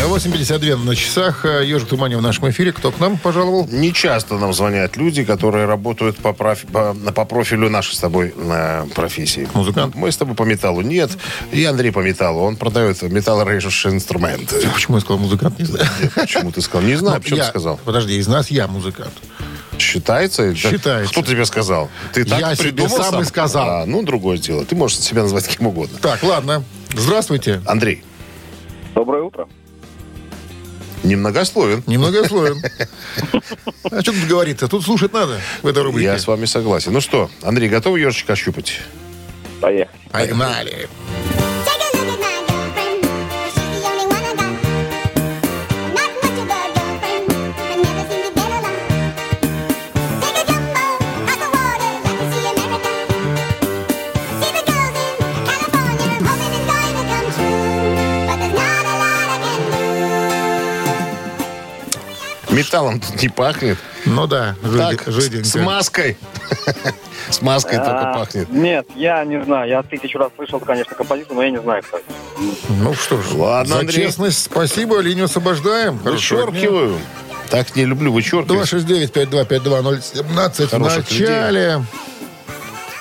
[0.00, 1.44] 8.52 на часах.
[1.44, 2.72] Ежик в тумане в нашем эфире.
[2.72, 3.68] Кто к нам пожаловал?
[3.70, 8.34] Не часто нам звонят люди, которые работают по, профи- по, по профилю нашей с тобой
[8.34, 9.46] э, профессии.
[9.52, 9.94] Музыкант?
[9.94, 11.10] Мы с тобой по металлу нет.
[11.52, 12.40] И Андрей по металлу.
[12.40, 14.66] Он продает металлорежущие инструменты.
[14.72, 15.58] Почему я сказал музыкант?
[15.58, 15.86] Не знаю.
[16.14, 16.82] Почему ты сказал?
[16.88, 17.78] Не знаю, Ну, почему я- ты сказал.
[17.84, 19.12] Подожди, из нас я музыкант.
[19.80, 20.54] Считается?
[20.54, 21.12] Считается.
[21.12, 21.88] Кто тебе сказал?
[22.12, 23.68] Ты так Я себе придумал сам и сказал.
[23.68, 24.64] А, ну, другое дело.
[24.64, 25.98] Ты можешь себя назвать кем угодно.
[26.00, 26.62] Так, ладно.
[26.94, 27.62] Здравствуйте.
[27.66, 28.02] Андрей,
[28.94, 29.48] Доброе утро.
[31.02, 31.82] Немногословен.
[31.86, 32.62] Немногословен.
[33.90, 34.68] А что тут говорит-то?
[34.68, 36.06] Тут слушать надо в этой рубрике.
[36.06, 36.92] Я с вами согласен.
[36.92, 38.80] Ну что, Андрей, готов ежечка ощупать?
[39.60, 39.88] Поехали.
[40.12, 40.88] Погнали.
[62.70, 63.78] Металлом тут не пахнет.
[64.04, 65.44] Ну да, Так, жиденько.
[65.44, 66.16] с маской.
[67.28, 68.48] С маской только А, пахнет.
[68.48, 69.68] Нет, я не знаю.
[69.68, 72.06] Я тысячу раз слышал, конечно, композицию, но я не знаю, кто это.
[72.68, 75.98] Ну что ж, Ладно, за честность спасибо, линию освобождаем.
[75.98, 76.98] Вычеркиваю.
[77.50, 78.72] Так не люблю вычеркивать.
[78.72, 81.84] 269-5252-017 в начале.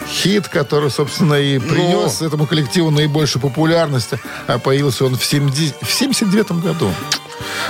[0.10, 1.70] Хит, который, собственно, и Ну.
[1.70, 4.10] принес этому коллективу наибольшую популярность.
[4.48, 6.92] А появился он в, 70 в 79 году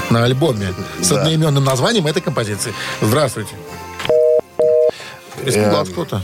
[0.09, 1.17] на альбоме с Да.
[1.19, 2.73] одноименным названием этой композиции.
[3.01, 3.55] Здравствуйте.
[5.45, 6.23] Испугал Эм, кто-то?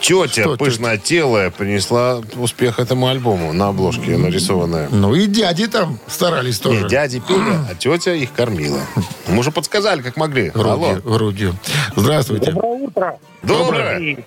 [0.00, 4.88] Тетя Что пышнотелая принесла успех этому альбому на обложке нарисованная.
[4.90, 6.84] Ну и дяди там старались тоже.
[6.84, 8.80] Не, дяди пели, а тетя их кормила.
[9.28, 10.50] Мы уже подсказали, как могли.
[10.54, 10.76] Алло.
[10.94, 11.56] Грудью, грудью.
[11.96, 12.52] Здравствуйте.
[12.54, 13.18] утро.
[13.42, 14.24] Доброе.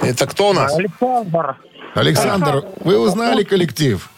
[0.00, 0.74] Это кто у нас?
[0.76, 1.56] Александр.
[1.94, 4.08] Александр, вы узнали коллектив?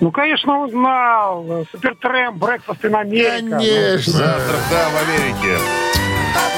[0.00, 1.64] Ну, конечно, узнал.
[1.70, 3.56] Супертрем, Брекфаст in Америка.
[3.56, 4.12] Конечно.
[4.12, 5.62] Завтрак, да, в Америке.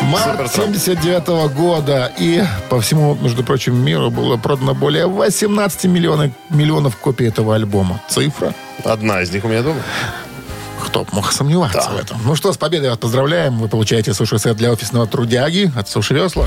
[0.03, 0.77] Март Супертрамп.
[0.77, 2.11] 79 года.
[2.19, 8.01] И по всему, между прочим, миру было продано более 18 миллионов, миллионов копий этого альбома.
[8.09, 8.55] Цифра.
[8.83, 9.81] Одна из них у меня дома.
[10.83, 12.19] Кто б мог сомневаться в этом?
[12.25, 13.59] Ну что, с победой вас поздравляем.
[13.59, 16.47] Вы получаете суши-сет для офисного трудяги от Суши Весла.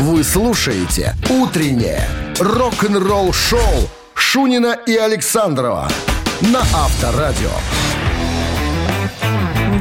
[0.00, 2.08] Вы слушаете «Утреннее
[2.38, 5.88] рок-н-ролл-шоу» Шунина и Александрова
[6.40, 7.50] на Авторадио.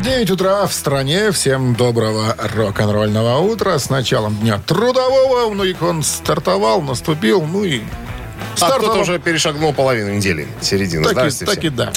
[0.02, 1.32] 9 утра в стране.
[1.32, 3.78] Всем доброго рок-н-ролльного утра.
[3.78, 5.46] С началом дня трудового.
[5.46, 7.44] У многих он стартовал, наступил.
[7.44, 7.82] Ну и
[8.58, 8.92] А стартовал.
[8.96, 10.48] кто-то уже перешагнул половину недели.
[10.62, 11.04] Середину.
[11.04, 11.94] Так, и, Здрасте так и да.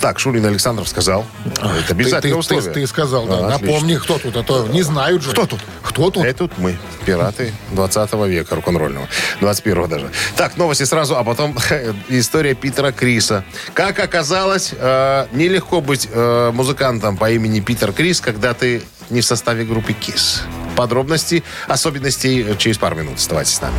[0.00, 1.26] Так, Шурин Александров сказал.
[1.44, 2.72] Это обязательное ты, ты- условие.
[2.72, 3.38] ты сказал, да.
[3.38, 3.50] А.
[3.50, 5.30] Напомни, кто тут, а то не знают же.
[5.30, 5.60] Кто тут?
[5.82, 6.24] Кто тут?
[6.24, 9.06] Это тут мы, пираты 20 века рок-н-ролльного.
[9.40, 10.10] 21 даже.
[10.36, 11.56] Так, новости сразу, а потом
[12.08, 13.44] история Питера Криса.
[13.74, 19.24] Как оказалось, э, нелегко быть э, музыкантом по имени Питер Крис, когда ты не в
[19.24, 20.40] составе группы KISS.
[20.76, 23.16] Подробности, особенностей э, через пару минут.
[23.18, 23.74] Оставайтесь с нами.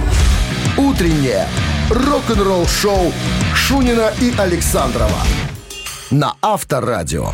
[0.81, 1.47] «Утреннее
[1.89, 3.13] рок-н-ролл-шоу»
[3.53, 5.21] Шунина и Александрова
[6.09, 7.33] на Авторадио.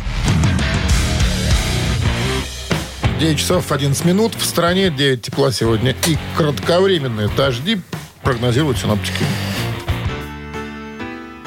[3.18, 4.34] 9 часов 11 минут.
[4.34, 5.96] В стране 9 тепла сегодня.
[6.06, 7.80] И кратковременные дожди
[8.22, 9.24] прогнозируют синоптики.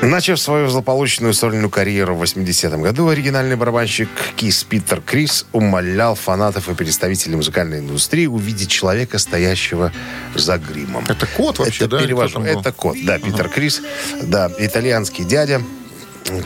[0.01, 6.69] Начав свою злополучную сольную карьеру в 80-м году, оригинальный барабанщик Кис Питер Крис умолял фанатов
[6.69, 9.91] и представителей музыкальной индустрии увидеть человека, стоящего
[10.33, 11.05] за гримом.
[11.07, 12.03] Это кот вообще, Это да?
[12.03, 12.41] перевожу.
[12.41, 13.81] Это кот, да, Питер Крис.
[14.23, 15.61] Да, итальянский дядя.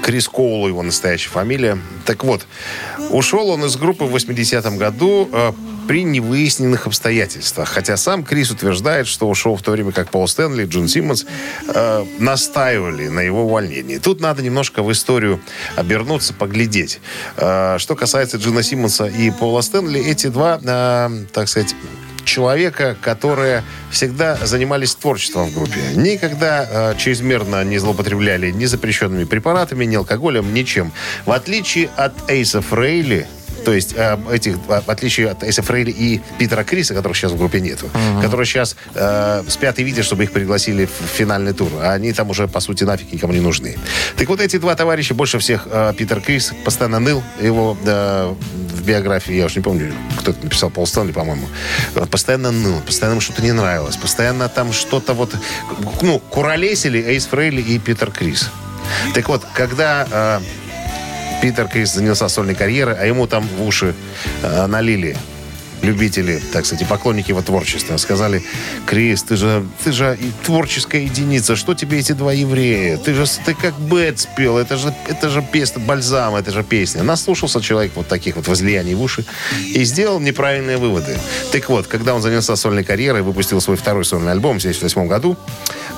[0.02, 1.78] Крис Коул его настоящая фамилия.
[2.06, 2.46] Так вот,
[3.10, 5.52] ушел он из группы в 80-м году э,
[5.88, 7.69] при невыясненных обстоятельствах.
[7.69, 11.26] Хотя сам Крис утверждает, что ушел в то время, как Пол Стэнли и Джон Симмонс
[11.67, 13.98] э, настаивали на его увольнении.
[13.98, 15.39] Тут надо немножко в историю
[15.76, 17.00] обернуться, поглядеть.
[17.38, 21.76] Э, что касается Джона Симмонса и Пола Стэнли, эти два, э, так сказать,
[22.26, 25.80] человека, которые всегда занимались творчеством в группе.
[25.95, 30.91] Никогда э, чрезмерно не злоупотребляли ни запрещенными препаратами, ни алкоголем, ничем.
[31.26, 33.28] В отличие от Эйса Фрейли,
[33.65, 37.38] то есть э, этих, в отличие от Эйса Фрейли и Питера Криса, которых сейчас в
[37.38, 37.89] группе нету,
[38.21, 41.71] которые сейчас э, спят и видят, чтобы их пригласили в финальный тур.
[41.82, 43.75] А они там уже, по сути, нафиг никому не нужны.
[44.17, 47.23] Так вот, эти два товарища, больше всех э, Питер Крис, постоянно ныл.
[47.41, 51.47] Его э, в биографии, я уж не помню, кто это написал, Пол Стэнли, по-моему,
[51.95, 55.34] э, постоянно ныл, постоянно ему что-то не нравилось, постоянно там что-то вот,
[56.01, 58.51] ну, куролесили Эйс Фрейли и Питер Крис.
[59.15, 60.64] Так вот, когда э,
[61.46, 63.94] Питер Крис занялся сольной карьерой, а ему там в уши
[64.42, 65.16] э, налили
[65.84, 67.98] любители, так сказать, поклонники его творчества.
[67.98, 68.42] Сказали,
[68.88, 72.98] Крис, ты же, ты же творческая единица, что тебе эти два еврея?
[72.98, 77.04] Ты же ты как Бет спел, это же, это же песня, бальзам, это же песня.
[77.04, 79.24] Наслушался человек вот таких вот возлияний в уши
[79.76, 81.16] и сделал неправильные выводы.
[81.52, 85.38] Так вот, когда он занялся сольной карьерой, выпустил свой второй сольный альбом в 1978 году,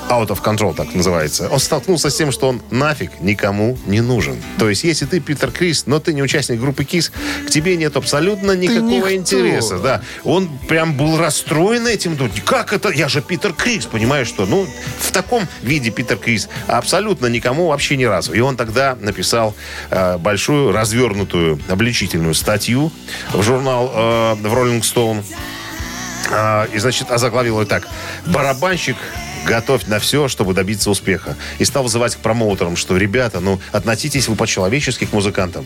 [0.10, 1.50] Out of Control, так называется.
[1.50, 4.42] Он столкнулся с тем, что он нафиг никому не нужен.
[4.58, 7.12] То есть, если ты Питер Крис, но ты не участник группы Кис,
[7.46, 9.80] к тебе нет абсолютно никакого интереса.
[9.80, 10.02] Да.
[10.24, 12.18] Он прям был расстроен этим.
[12.46, 12.90] Как это?
[12.90, 14.46] Я же Питер Крис, понимаешь, что?
[14.46, 14.66] Ну,
[15.00, 18.34] в таком виде Питер Крис абсолютно никому вообще ни разу.
[18.34, 19.56] И он тогда написал
[19.90, 22.92] э, большую развернутую обличительную статью
[23.34, 25.24] в журнал э, в Rolling Stone.
[26.32, 27.88] А, и, значит, озаглавил ее так.
[28.26, 28.98] Барабанщик
[29.48, 31.36] готовь на все, чтобы добиться успеха.
[31.58, 35.66] И стал вызывать к промоутерам, что, ребята, ну, относитесь вы по-человечески к музыкантам.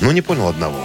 [0.00, 0.78] Ну, не понял одного.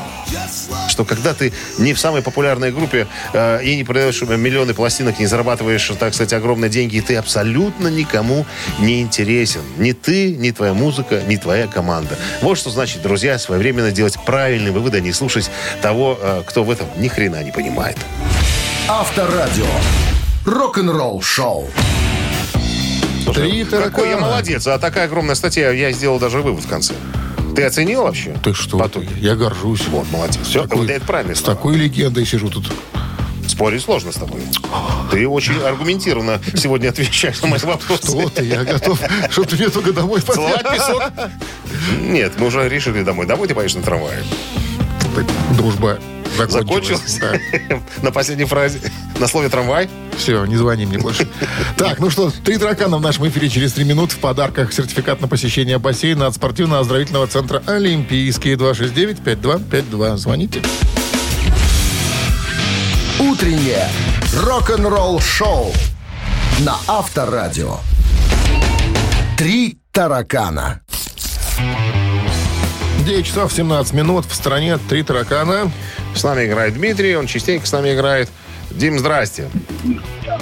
[0.89, 5.26] Что когда ты не в самой популярной группе э, и не продаешь миллионы пластинок, не
[5.26, 8.45] зарабатываешь, так сказать, огромные деньги, ты абсолютно никому
[8.80, 9.61] не интересен.
[9.78, 12.17] Ни ты, ни твоя музыка, ни твоя команда.
[12.41, 15.49] Вот что значит, друзья, своевременно делать правильные выводы, а не слушать
[15.82, 17.97] того, э, кто в этом ни хрена не понимает.
[18.89, 19.65] Авторадио.
[20.45, 21.69] Рок-н-ролл шоу.
[23.34, 24.19] Три Какой я таракана.
[24.21, 24.67] молодец.
[24.67, 26.93] А такая огромная статья, я сделал даже вывод в конце.
[27.55, 28.36] Ты оценил вообще?
[28.43, 28.78] Ты что?
[28.78, 29.05] По итогу?
[29.17, 29.88] Я горжусь.
[29.88, 30.39] Вот, молодец.
[30.43, 31.36] Все, Такой- это правильно.
[31.36, 32.71] С такой легендой сижу тут.
[33.47, 34.41] Спорить сложно с тобой.
[35.11, 38.07] Ты очень аргументированно сегодня отвечаешь на мои вопросы.
[38.07, 38.43] Что ты?
[38.45, 38.99] Я готов,
[39.30, 41.03] чтобы ты мне только домой Целовать песок?
[42.01, 43.26] Нет, мы уже решили домой.
[43.26, 44.23] Домой ты поедешь на трамвае.
[45.51, 45.99] Дружба
[46.38, 47.19] Закончилась?
[48.01, 48.79] На последней фразе.
[49.19, 49.89] На слове трамвай?
[50.17, 51.27] Все, не звони мне больше.
[51.77, 54.15] Так, ну что, три таракана в нашем эфире через три минуты.
[54.15, 58.53] В подарках сертификат на посещение бассейна от спортивно-оздоровительного центра «Олимпийский».
[58.55, 60.17] 269-5252.
[60.17, 60.61] Звоните.
[63.19, 63.88] Утреннее
[64.43, 65.73] рок-н-ролл шоу
[66.59, 67.77] на Авторадио.
[69.38, 70.81] Три таракана.
[73.05, 74.25] 9 часов 17 минут.
[74.25, 75.71] В стране три таракана.
[76.16, 78.30] С нами играет Дмитрий, он частенько с нами играет.
[78.72, 79.49] Дим, здрасте.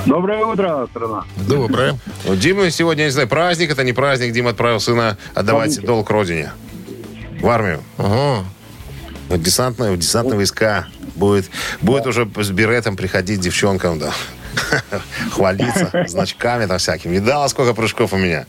[0.06, 1.26] Доброе утро, страна.
[1.36, 1.98] Доброе.
[2.26, 4.34] У Димы сегодня, я не знаю, праздник, это не праздник.
[4.34, 6.52] Дима отправил сына отдавать долг родине.
[7.42, 7.82] В армию.
[7.98, 8.46] Ага.
[9.30, 10.88] В десантные, в десантные войска.
[11.16, 11.50] Будет,
[11.82, 14.12] будет уже с беретом приходить девчонкам, да.
[15.32, 17.16] Хвалиться значками там всякими.
[17.16, 18.46] Видала, сколько прыжков у меня?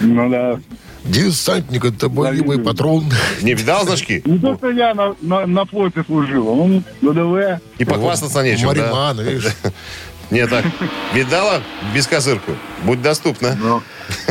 [0.00, 0.60] Ну да.
[1.04, 3.04] Десантник, это боевой патрон.
[3.42, 4.22] Не видал значки?
[4.24, 7.60] Не то, что я на, на, на флоте служил, он ВДВ.
[7.78, 8.82] И похвастаться нечем, да?
[8.82, 9.48] Мариман, видишь.
[10.30, 10.64] Не так.
[11.12, 11.62] Видала?
[11.94, 12.52] Без козырку.
[12.84, 13.82] Будь доступна.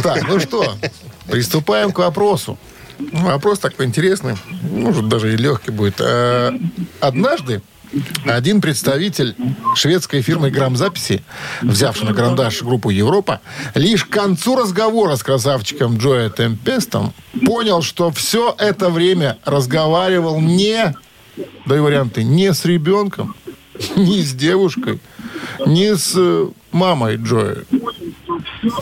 [0.02, 0.76] Так, ну что,
[1.30, 2.58] приступаем к вопросу.
[3.12, 4.36] Вопрос такой интересный,
[4.72, 6.00] может, даже и легкий будет.
[6.00, 6.52] А,
[7.00, 7.62] Однажды
[8.26, 9.36] один представитель
[9.76, 11.24] шведской фирмы грамзаписи,
[11.62, 13.42] взявший на карандаш группу Европа,
[13.76, 17.14] лишь к концу разговора с красавчиком Джоя Темпестом
[17.46, 20.96] понял, что все это время разговаривал не,
[21.66, 23.36] да и варианты, не с ребенком,
[23.96, 25.00] не с девушкой,
[25.66, 27.64] не с э, мамой Джоя.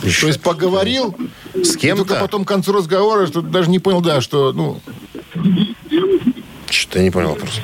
[0.02, 1.16] То есть поговорил
[1.54, 2.16] С и только кем-то?
[2.20, 4.80] потом к концу разговора, что даже не понял, да, что, ну,
[6.92, 7.62] Что-то я не понял просто.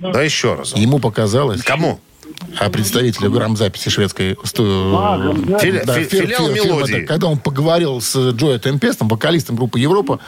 [0.00, 0.74] Да еще раз.
[0.76, 2.00] ему показалось, Кому?
[2.58, 4.64] а представителю грамзаписи шведской сту-
[5.60, 7.00] Фили- да, фи- фир- филиал фирмы, «Мелодии».
[7.02, 10.18] да, когда он поговорил с Джоя Темпестом, вокалистом группы Европа,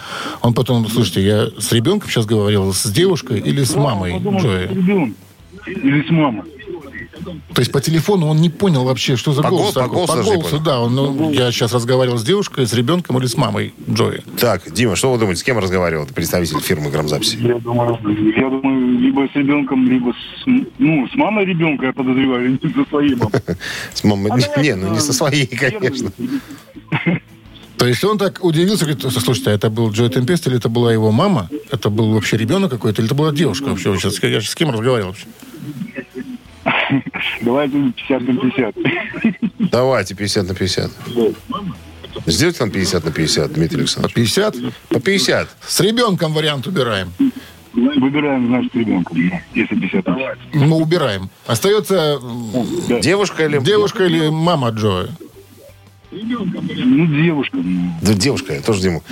[0.40, 4.66] он потом, слушайте, я с ребенком сейчас говорил, с девушкой или с мамой Джоя?
[5.66, 6.44] Или с мамой.
[7.24, 10.12] То есть по телефону он не понял вообще, что за По голос гол- по голосу
[10.12, 10.80] По не голосу, да.
[10.80, 14.22] Он, ну, я сейчас разговаривал с девушкой, с ребенком или с мамой Джоя.
[14.38, 17.36] Так, Дима, что вы думаете, с кем разговаривал представитель фирмы грамзаписи?
[17.36, 17.98] Я думаю,
[18.36, 20.46] я думаю, либо с ребенком, либо с,
[20.78, 23.32] ну, с мамой ребенка, я подозреваю, или со своей мамой.
[23.94, 24.30] С мамой?
[24.58, 26.10] Не, ну не со своей, конечно.
[27.78, 30.92] То есть он так удивился, говорит, слушайте, а это был Джой Темпест или это была
[30.92, 31.48] его мама?
[31.70, 33.90] Это был вообще ребенок какой-то или это была девушка вообще?
[33.90, 35.26] Вы Сейчас, я сейчас с кем разговаривал вообще?
[37.42, 37.74] Давайте
[38.08, 38.74] 50 на 50.
[39.58, 40.90] Давайте 50 на 50.
[42.26, 44.14] Сделайте нам 50 на 50, Дмитрий По Александрович.
[44.14, 44.54] 50?
[44.88, 45.48] По 50.
[45.66, 47.12] С ребенком вариант убираем.
[47.74, 49.14] Выбираем, значит, ребенка,
[49.54, 50.38] если 50 на 50.
[50.54, 51.30] Мы убираем.
[51.46, 53.58] Остается м, Девушка или...
[53.60, 55.08] девушка или мама Джоя?
[56.10, 57.56] Ну, девушка.
[57.58, 57.92] ну.
[58.00, 59.02] Да, девушка, я тоже Диму.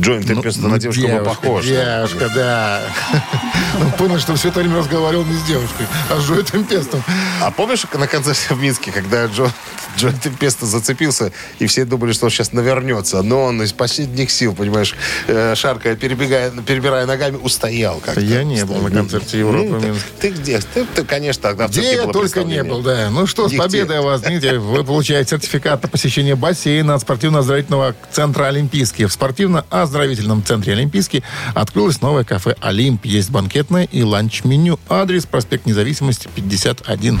[0.00, 1.64] Джоин Темпест Ну, на девушку был похож.
[1.64, 2.82] Девушка, да.
[3.80, 7.02] Он понял, что все это время разговаривал не с девушкой, а с Джой Темпестом.
[7.40, 9.52] А помнишь на концерте в Минске, когда Джо,
[9.96, 14.54] Джо Темпеста зацепился, и все думали, что он сейчас навернется, но он из последних сил,
[14.54, 14.94] понимаешь,
[15.26, 18.20] э, шаркая, перебегая, перебирая ногами, устоял как-то.
[18.20, 19.94] Я не был на концерте Европы Ну.
[20.20, 20.60] Ты где?
[20.60, 23.08] Ты, ты, конечно, тогда в Где я только не был, да.
[23.10, 24.58] Ну что, с победой вас, Дмитрий.
[24.58, 29.06] Вы получаете сертификат на посещение бассейна от спортивно-оздоровительного центра «Олимпийский».
[29.06, 31.22] В спортивно-оздоровительном центре «Олимпийский»
[31.54, 33.04] открылось новое кафе «Олимп».
[33.04, 34.78] Есть банкетное и ланч-меню.
[34.88, 37.20] Адрес проспект Независимости, 51.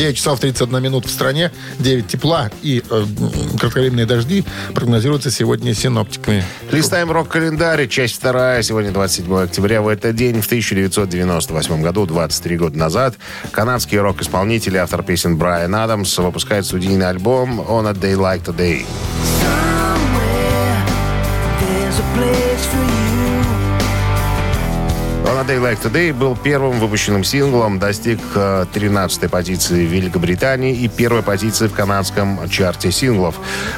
[0.00, 3.04] 9 часов 31 минут в стране, 9 тепла и э,
[3.58, 4.44] кратковременные дожди
[4.74, 6.42] прогнозируются сегодня синоптиками.
[6.70, 9.82] Листаем рок-календарь, часть вторая, сегодня 27 октября.
[9.82, 13.16] В этот день, в 1998 году, 23 года назад,
[13.50, 18.86] канадский рок-исполнитель и автор песен Брайан Адамс выпускает студийный альбом «On a Day Like Today».
[22.72, 22.89] On a
[25.46, 31.68] Day Like Today был первым выпущенным синглом, достиг 13-й позиции в Великобритании и первой позиции
[31.68, 33.36] в канадском чарте синглов.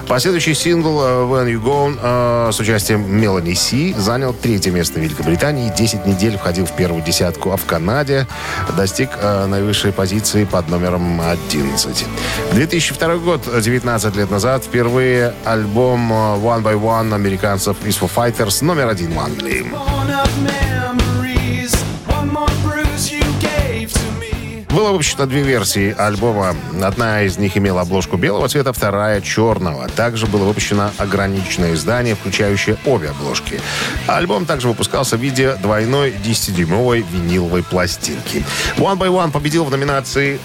[0.08, 5.02] Последующий сингл э, When You Gone э, с участием Мелани Си занял третье место в
[5.02, 8.26] Великобритании и 10 недель входил в первую десятку, а в Канаде
[8.76, 12.06] достиг э, наивысшей позиции под номером 11.
[12.52, 18.64] 2002 год, 19 лет назад, впервые альбом э, One by One американцев из Foo Fighters
[18.64, 19.66] номер один в Англии.
[24.72, 26.56] Было выпущено две версии альбома.
[26.82, 29.86] Одна из них имела обложку белого цвета, вторая черного.
[29.88, 33.60] Также было выпущено ограниченное издание, включающее обе обложки.
[34.06, 38.46] Альбом также выпускался в виде двойной 10-дюймовой виниловой пластинки.
[38.78, 40.40] One by One победил в номинации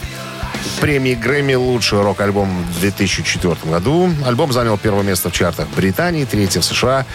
[0.80, 4.10] премии Грэмми «Лучший рок-альбом» в 2004 году.
[4.26, 7.06] Альбом занял первое место в чартах Британии, третье в США.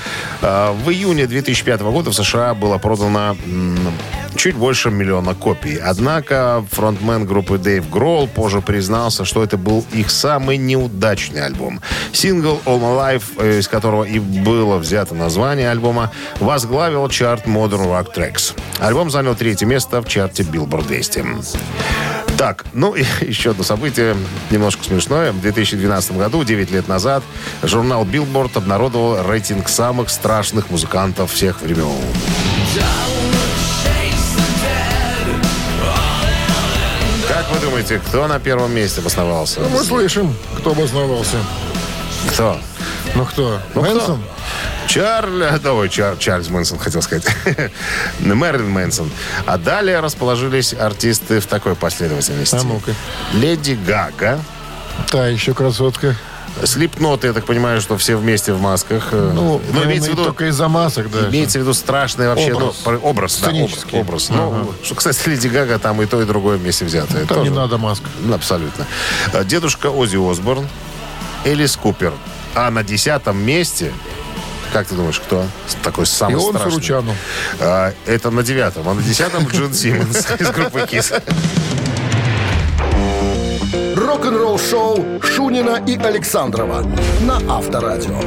[0.41, 3.37] Э, В июне 2005 года в США было продано
[4.37, 5.77] чуть больше миллиона копий.
[5.77, 11.81] Однако фронтмен группы Дэйв Гролл позже признался, что это был их самый неудачный альбом.
[12.13, 17.87] Сингл «All My Life», э, из которого и было взято название альбома, возглавил чарт Modern
[17.87, 18.55] Rock Tracks.
[18.79, 21.25] Альбом занял третье место в чарте Billboard 200.
[22.43, 24.17] Так, ну и еще одно событие,
[24.51, 25.31] немножко смешное.
[25.31, 27.23] В 2012 году, 9 лет назад,
[27.63, 31.87] журнал Billboard обнародовал рейтинг самых страшных музыкантов всех времен.
[37.29, 39.61] Как вы думаете, кто на первом месте обосновался?
[39.61, 41.37] Ну, мы слышим, кто обосновался.
[42.33, 42.59] Кто?
[43.15, 43.61] Ну кто?
[43.77, 44.21] Ну, Мэнсон?
[44.21, 44.42] кто?
[44.93, 47.25] Чарль, ой, Чар- Чарльз Мэнсон, хотел сказать.
[48.21, 49.11] Мэрилин Мэнсон.
[49.47, 52.57] А далее расположились артисты в такой последовательности.
[52.57, 52.93] А ну-ка.
[53.33, 54.39] Леди Гага,
[55.11, 56.15] Та еще красотка.
[56.65, 59.09] Слепноты, я так понимаю, что все вместе в масках.
[59.13, 61.31] Э, Ну, но наверное, имеется в виду, только из-за масок, да.
[61.31, 62.77] имеется в виду страшный вообще Образ.
[62.85, 64.29] ну, образ, да, образ, образ.
[64.29, 67.17] Ну, что, кстати, Леди Гага там и то, и другое вместе взято.
[67.17, 68.03] Это Там не тоже- надо маск.
[68.21, 68.87] Ну, Абсолютно.
[69.33, 70.69] Э, Дедушка Оззи Осборн,
[71.47, 72.13] Элис Купер.
[72.55, 73.91] А на десятом месте,
[74.73, 75.45] как ты думаешь, кто
[75.83, 76.71] такой самый И он страшный?
[76.73, 77.15] Суручану.
[77.61, 78.89] А, это на девятом.
[78.89, 81.13] А на десятом Джон Симмонс из группы Кис.
[83.97, 86.85] Рок-н-ролл-шоу Шунина и Александрова
[87.21, 88.19] на Авторадио.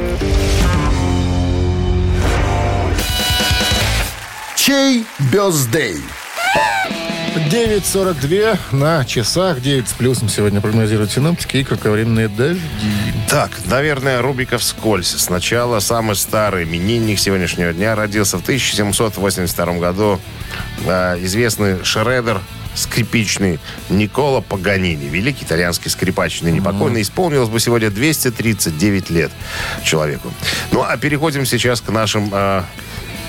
[4.54, 6.02] Чей бездей?
[7.36, 12.62] 9.42 на часах, 9 с плюсом сегодня прогнозируют синоптики и кратковременные дожди.
[13.28, 15.14] Так, наверное, рубрика вскользь.
[15.18, 20.18] Сначала самый старый именинник сегодняшнего дня родился в 1782 году.
[20.86, 22.40] Э, известный шредер
[22.74, 23.58] скрипичный
[23.90, 29.30] Никола Паганини, великий итальянский скрипач, ныне покойный, исполнилось бы сегодня 239 лет
[29.84, 30.32] человеку.
[30.72, 32.62] Ну, а переходим сейчас к нашим э,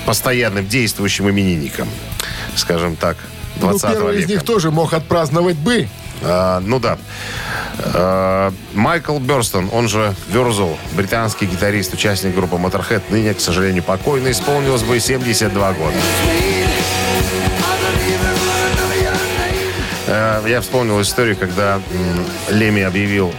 [0.06, 1.88] постоянным действующим именинникам.
[2.56, 4.24] Скажем так, 20 Ну, первый века.
[4.24, 5.88] из них тоже мог отпраздновать бы.
[6.22, 6.98] А, ну да.
[7.94, 14.32] А, Майкл Бёрстон, он же Верзул, британский гитарист, участник группы Motorhead, ныне, к сожалению, покойный,
[14.32, 15.96] исполнилось бы 72 года.
[20.06, 21.80] Э, Я вспомнил историю, когда
[22.50, 23.32] Леми объявил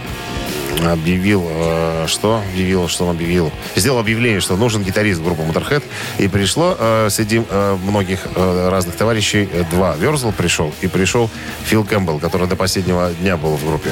[0.86, 5.82] объявил, э, что объявил, что он объявил, сделал объявление, что нужен гитарист группы Motorhead,
[6.18, 9.94] и пришло э, среди э, многих э, разных товарищей э, два.
[9.96, 11.30] Верзл пришел, и пришел
[11.64, 13.90] Фил Кэмпбелл, который до последнего дня был в группе.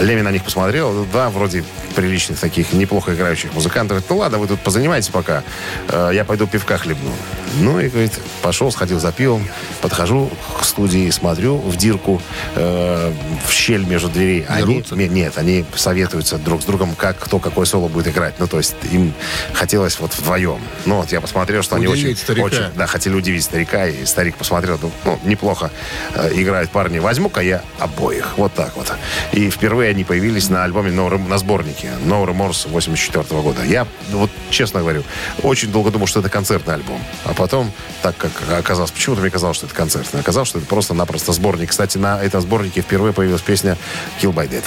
[0.00, 1.64] Леми на них посмотрел, да, вроде
[1.94, 3.96] приличных таких, неплохо играющих музыкантов.
[3.96, 5.42] Говорит, ну ладно, вы тут позанимайтесь пока,
[5.88, 7.10] э, я пойду пивка хлебну.
[7.58, 8.12] Ну и, говорит,
[8.42, 9.46] пошел, сходил за пивом,
[9.80, 10.30] подхожу
[10.60, 12.22] к студии, смотрю в дирку,
[12.54, 13.12] э,
[13.46, 14.44] в щель между дверей.
[14.48, 18.34] Они, нет, они советуются друг с другом, как кто какой соло будет играть.
[18.38, 19.12] Ну, то есть им
[19.52, 20.60] хотелось вот вдвоем.
[20.86, 22.44] Ну, вот я посмотрел, что они Удивить очень, старика.
[22.46, 25.70] очень да, хотели удивить старика, и старик посмотрел, ну, ну, неплохо
[26.14, 28.34] э, играют парни, возьму-ка я обоих.
[28.36, 28.92] Вот так вот.
[29.32, 32.04] И впервые они появились на альбоме, ры- на сборнике Америки.
[32.06, 33.64] No Remorse 84 года.
[33.64, 35.02] Я, ну, вот честно говорю,
[35.42, 37.02] очень долго думал, что это концертный альбом.
[37.24, 37.72] А потом,
[38.02, 40.20] так как оказалось, почему-то мне казалось, что это концертный.
[40.20, 41.70] Оказалось, что это просто-напросто сборник.
[41.70, 43.76] Кстати, на этом сборнике впервые появилась песня
[44.20, 44.64] Kill by Dead.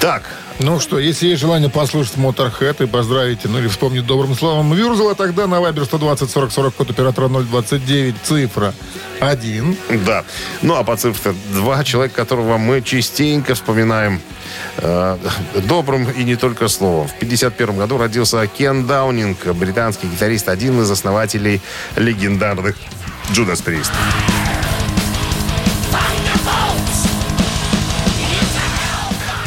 [0.00, 0.24] Так,
[0.58, 5.14] Ну что, если есть желание послушать Motorhead и поздравить, ну или вспомнить добрым словом Вюрзела,
[5.14, 8.72] тогда на Viber 120 40 40 код оператора 029 цифра
[9.20, 9.76] 1.
[10.06, 10.24] Да.
[10.62, 14.20] Ну, а по цифре два человека, которого мы частенько вспоминаем
[14.78, 15.18] э,
[15.68, 17.08] добрым и не только словом.
[17.08, 21.60] В 51 году родился Кен Даунинг, британский гитарист, один из основателей
[21.96, 22.76] легендарных
[23.30, 23.92] Judas Priest.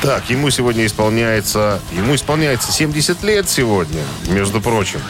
[0.02, 1.80] Так, ему сегодня исполняется...
[1.92, 5.02] Ему исполняется 70 лет сегодня, между прочим.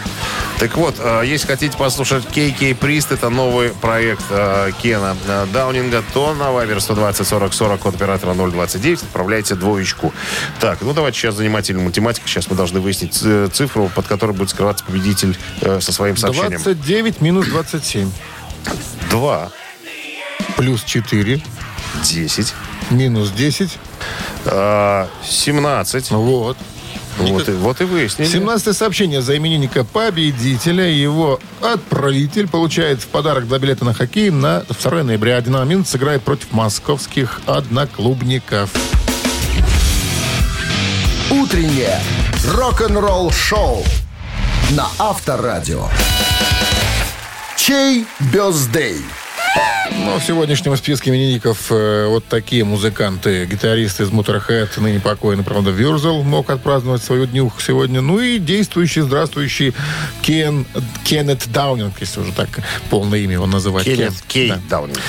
[0.57, 6.03] Так вот, э, если хотите послушать KK Priest, это новый проект э, Кена э, Даунинга,
[6.13, 10.11] то на Viber 120 40 40 код оператора 029 отправляйте двоечку.
[10.59, 12.27] Так, ну давайте сейчас занимательная математика.
[12.27, 13.23] Сейчас мы должны выяснить
[13.53, 16.61] цифру, под которой будет скрываться победитель со своим сообщением.
[16.61, 18.11] 29 минус 27.
[19.11, 19.51] 2,
[20.57, 21.41] Плюс 4
[22.03, 22.53] 10,
[22.91, 23.77] минус 10.
[24.45, 26.11] э, 17.
[26.11, 26.57] Вот.
[27.17, 28.29] Вот и, вот и выяснили.
[28.29, 30.85] 17 сообщение за именинника победителя.
[30.87, 35.41] Его отправитель получает в подарок два билета на хоккей на 2 ноября.
[35.41, 38.69] Динамо Минск сыграет против московских одноклубников.
[41.29, 41.99] Утреннее
[42.45, 43.83] рок-н-ролл-шоу
[44.71, 45.87] на Авторадио.
[47.57, 49.03] Чей бездей?
[50.05, 53.45] Но в сегодняшнем списке именинников э, вот такие музыканты.
[53.45, 58.01] Гитарист из Motorhead, ныне покойный, правда, Вюрзел, мог отпраздновать свою днюху сегодня.
[58.01, 59.73] Ну и действующий, здравствующий
[60.21, 60.65] Кен,
[61.03, 62.49] Кеннет Даунинг, если уже так
[62.89, 63.85] полное имя его называть.
[63.85, 64.27] Кеннет Кен.
[64.27, 64.59] Кей Да.
[64.69, 64.99] Даунинг.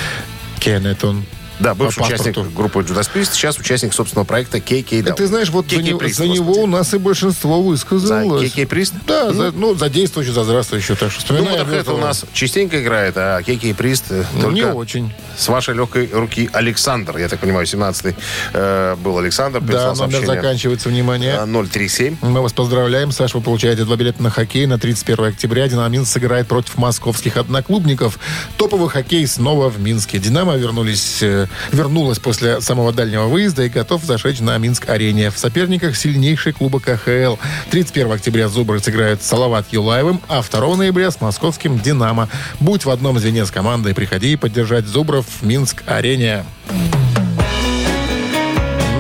[0.58, 1.24] Кеннет он.
[1.60, 5.14] Да, бывший участник группы Judas Priest, сейчас участник собственного проекта KK Down.
[5.14, 8.40] Ты знаешь, вот за, Priest, за него у нас и большинство высказалось.
[8.50, 8.94] За KK Priest?
[9.06, 10.96] Да, за, ну, за действующий, за здравствующий.
[10.96, 11.94] Так что Ну, вспоминаем Motorhead Вюрзела.
[11.94, 15.12] у нас частенько играет, а KK Priest э, Ну, не очень.
[15.36, 17.18] с вашей легкой руки Александр.
[17.18, 18.14] Я так понимаю, 17-й
[18.54, 19.60] э, был Александр.
[19.60, 21.34] Да, номер заканчивается, внимание.
[21.38, 22.16] А, 037.
[22.22, 23.12] Мы вас поздравляем.
[23.12, 25.68] Саша, вы получаете два билета на хоккей на 31 октября.
[25.68, 28.18] «Динамо Минск» сыграет против московских одноклубников.
[28.56, 30.18] Топовый хоккей снова в Минске.
[30.18, 35.30] «Динамо» вернулись, э, вернулась после самого дальнего выезда и готов зашечь на Минск-арене.
[35.30, 37.36] В соперниках сильнейший клуба КХЛ.
[37.70, 42.28] 31 октября «Зубры» сыграют с Салават Юлаевым, а 2 ноября с московским «Динамо».
[42.60, 43.94] Будь в одном звене с командой.
[43.94, 46.44] Приходи поддержать «Зубров» в Минск-арене.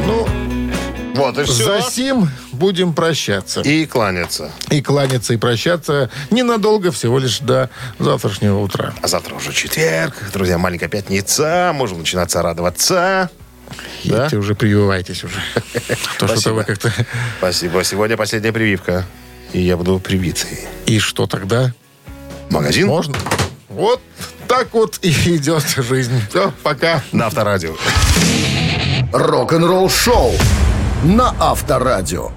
[0.06, 0.26] Ну,
[1.14, 1.64] Вот и все.
[1.64, 2.28] за сим
[2.60, 3.62] будем прощаться.
[3.62, 4.52] И кланяться.
[4.70, 8.92] и кланяться, и прощаться ненадолго, всего лишь до завтрашнего утра.
[9.00, 10.14] А завтра уже четверг.
[10.32, 11.72] Друзья, маленькая пятница.
[11.74, 13.30] Можем начинаться радоваться.
[14.04, 14.26] Да?
[14.26, 15.40] Идите уже прививайтесь уже.
[16.18, 16.52] То Спасибо.
[16.52, 16.92] вы как-то...
[17.38, 17.82] Спасибо.
[17.82, 19.06] Сегодня последняя прививка.
[19.52, 20.60] И я буду привитый.
[20.86, 21.72] И что тогда?
[22.50, 23.16] Магазин Можно?
[23.68, 24.02] Вот
[24.48, 26.20] так вот и идет жизнь.
[26.28, 27.02] Все, пока.
[27.12, 27.74] на Авторадио.
[29.12, 30.32] Рок-н-ролл-шоу
[31.04, 32.32] на Авторадио.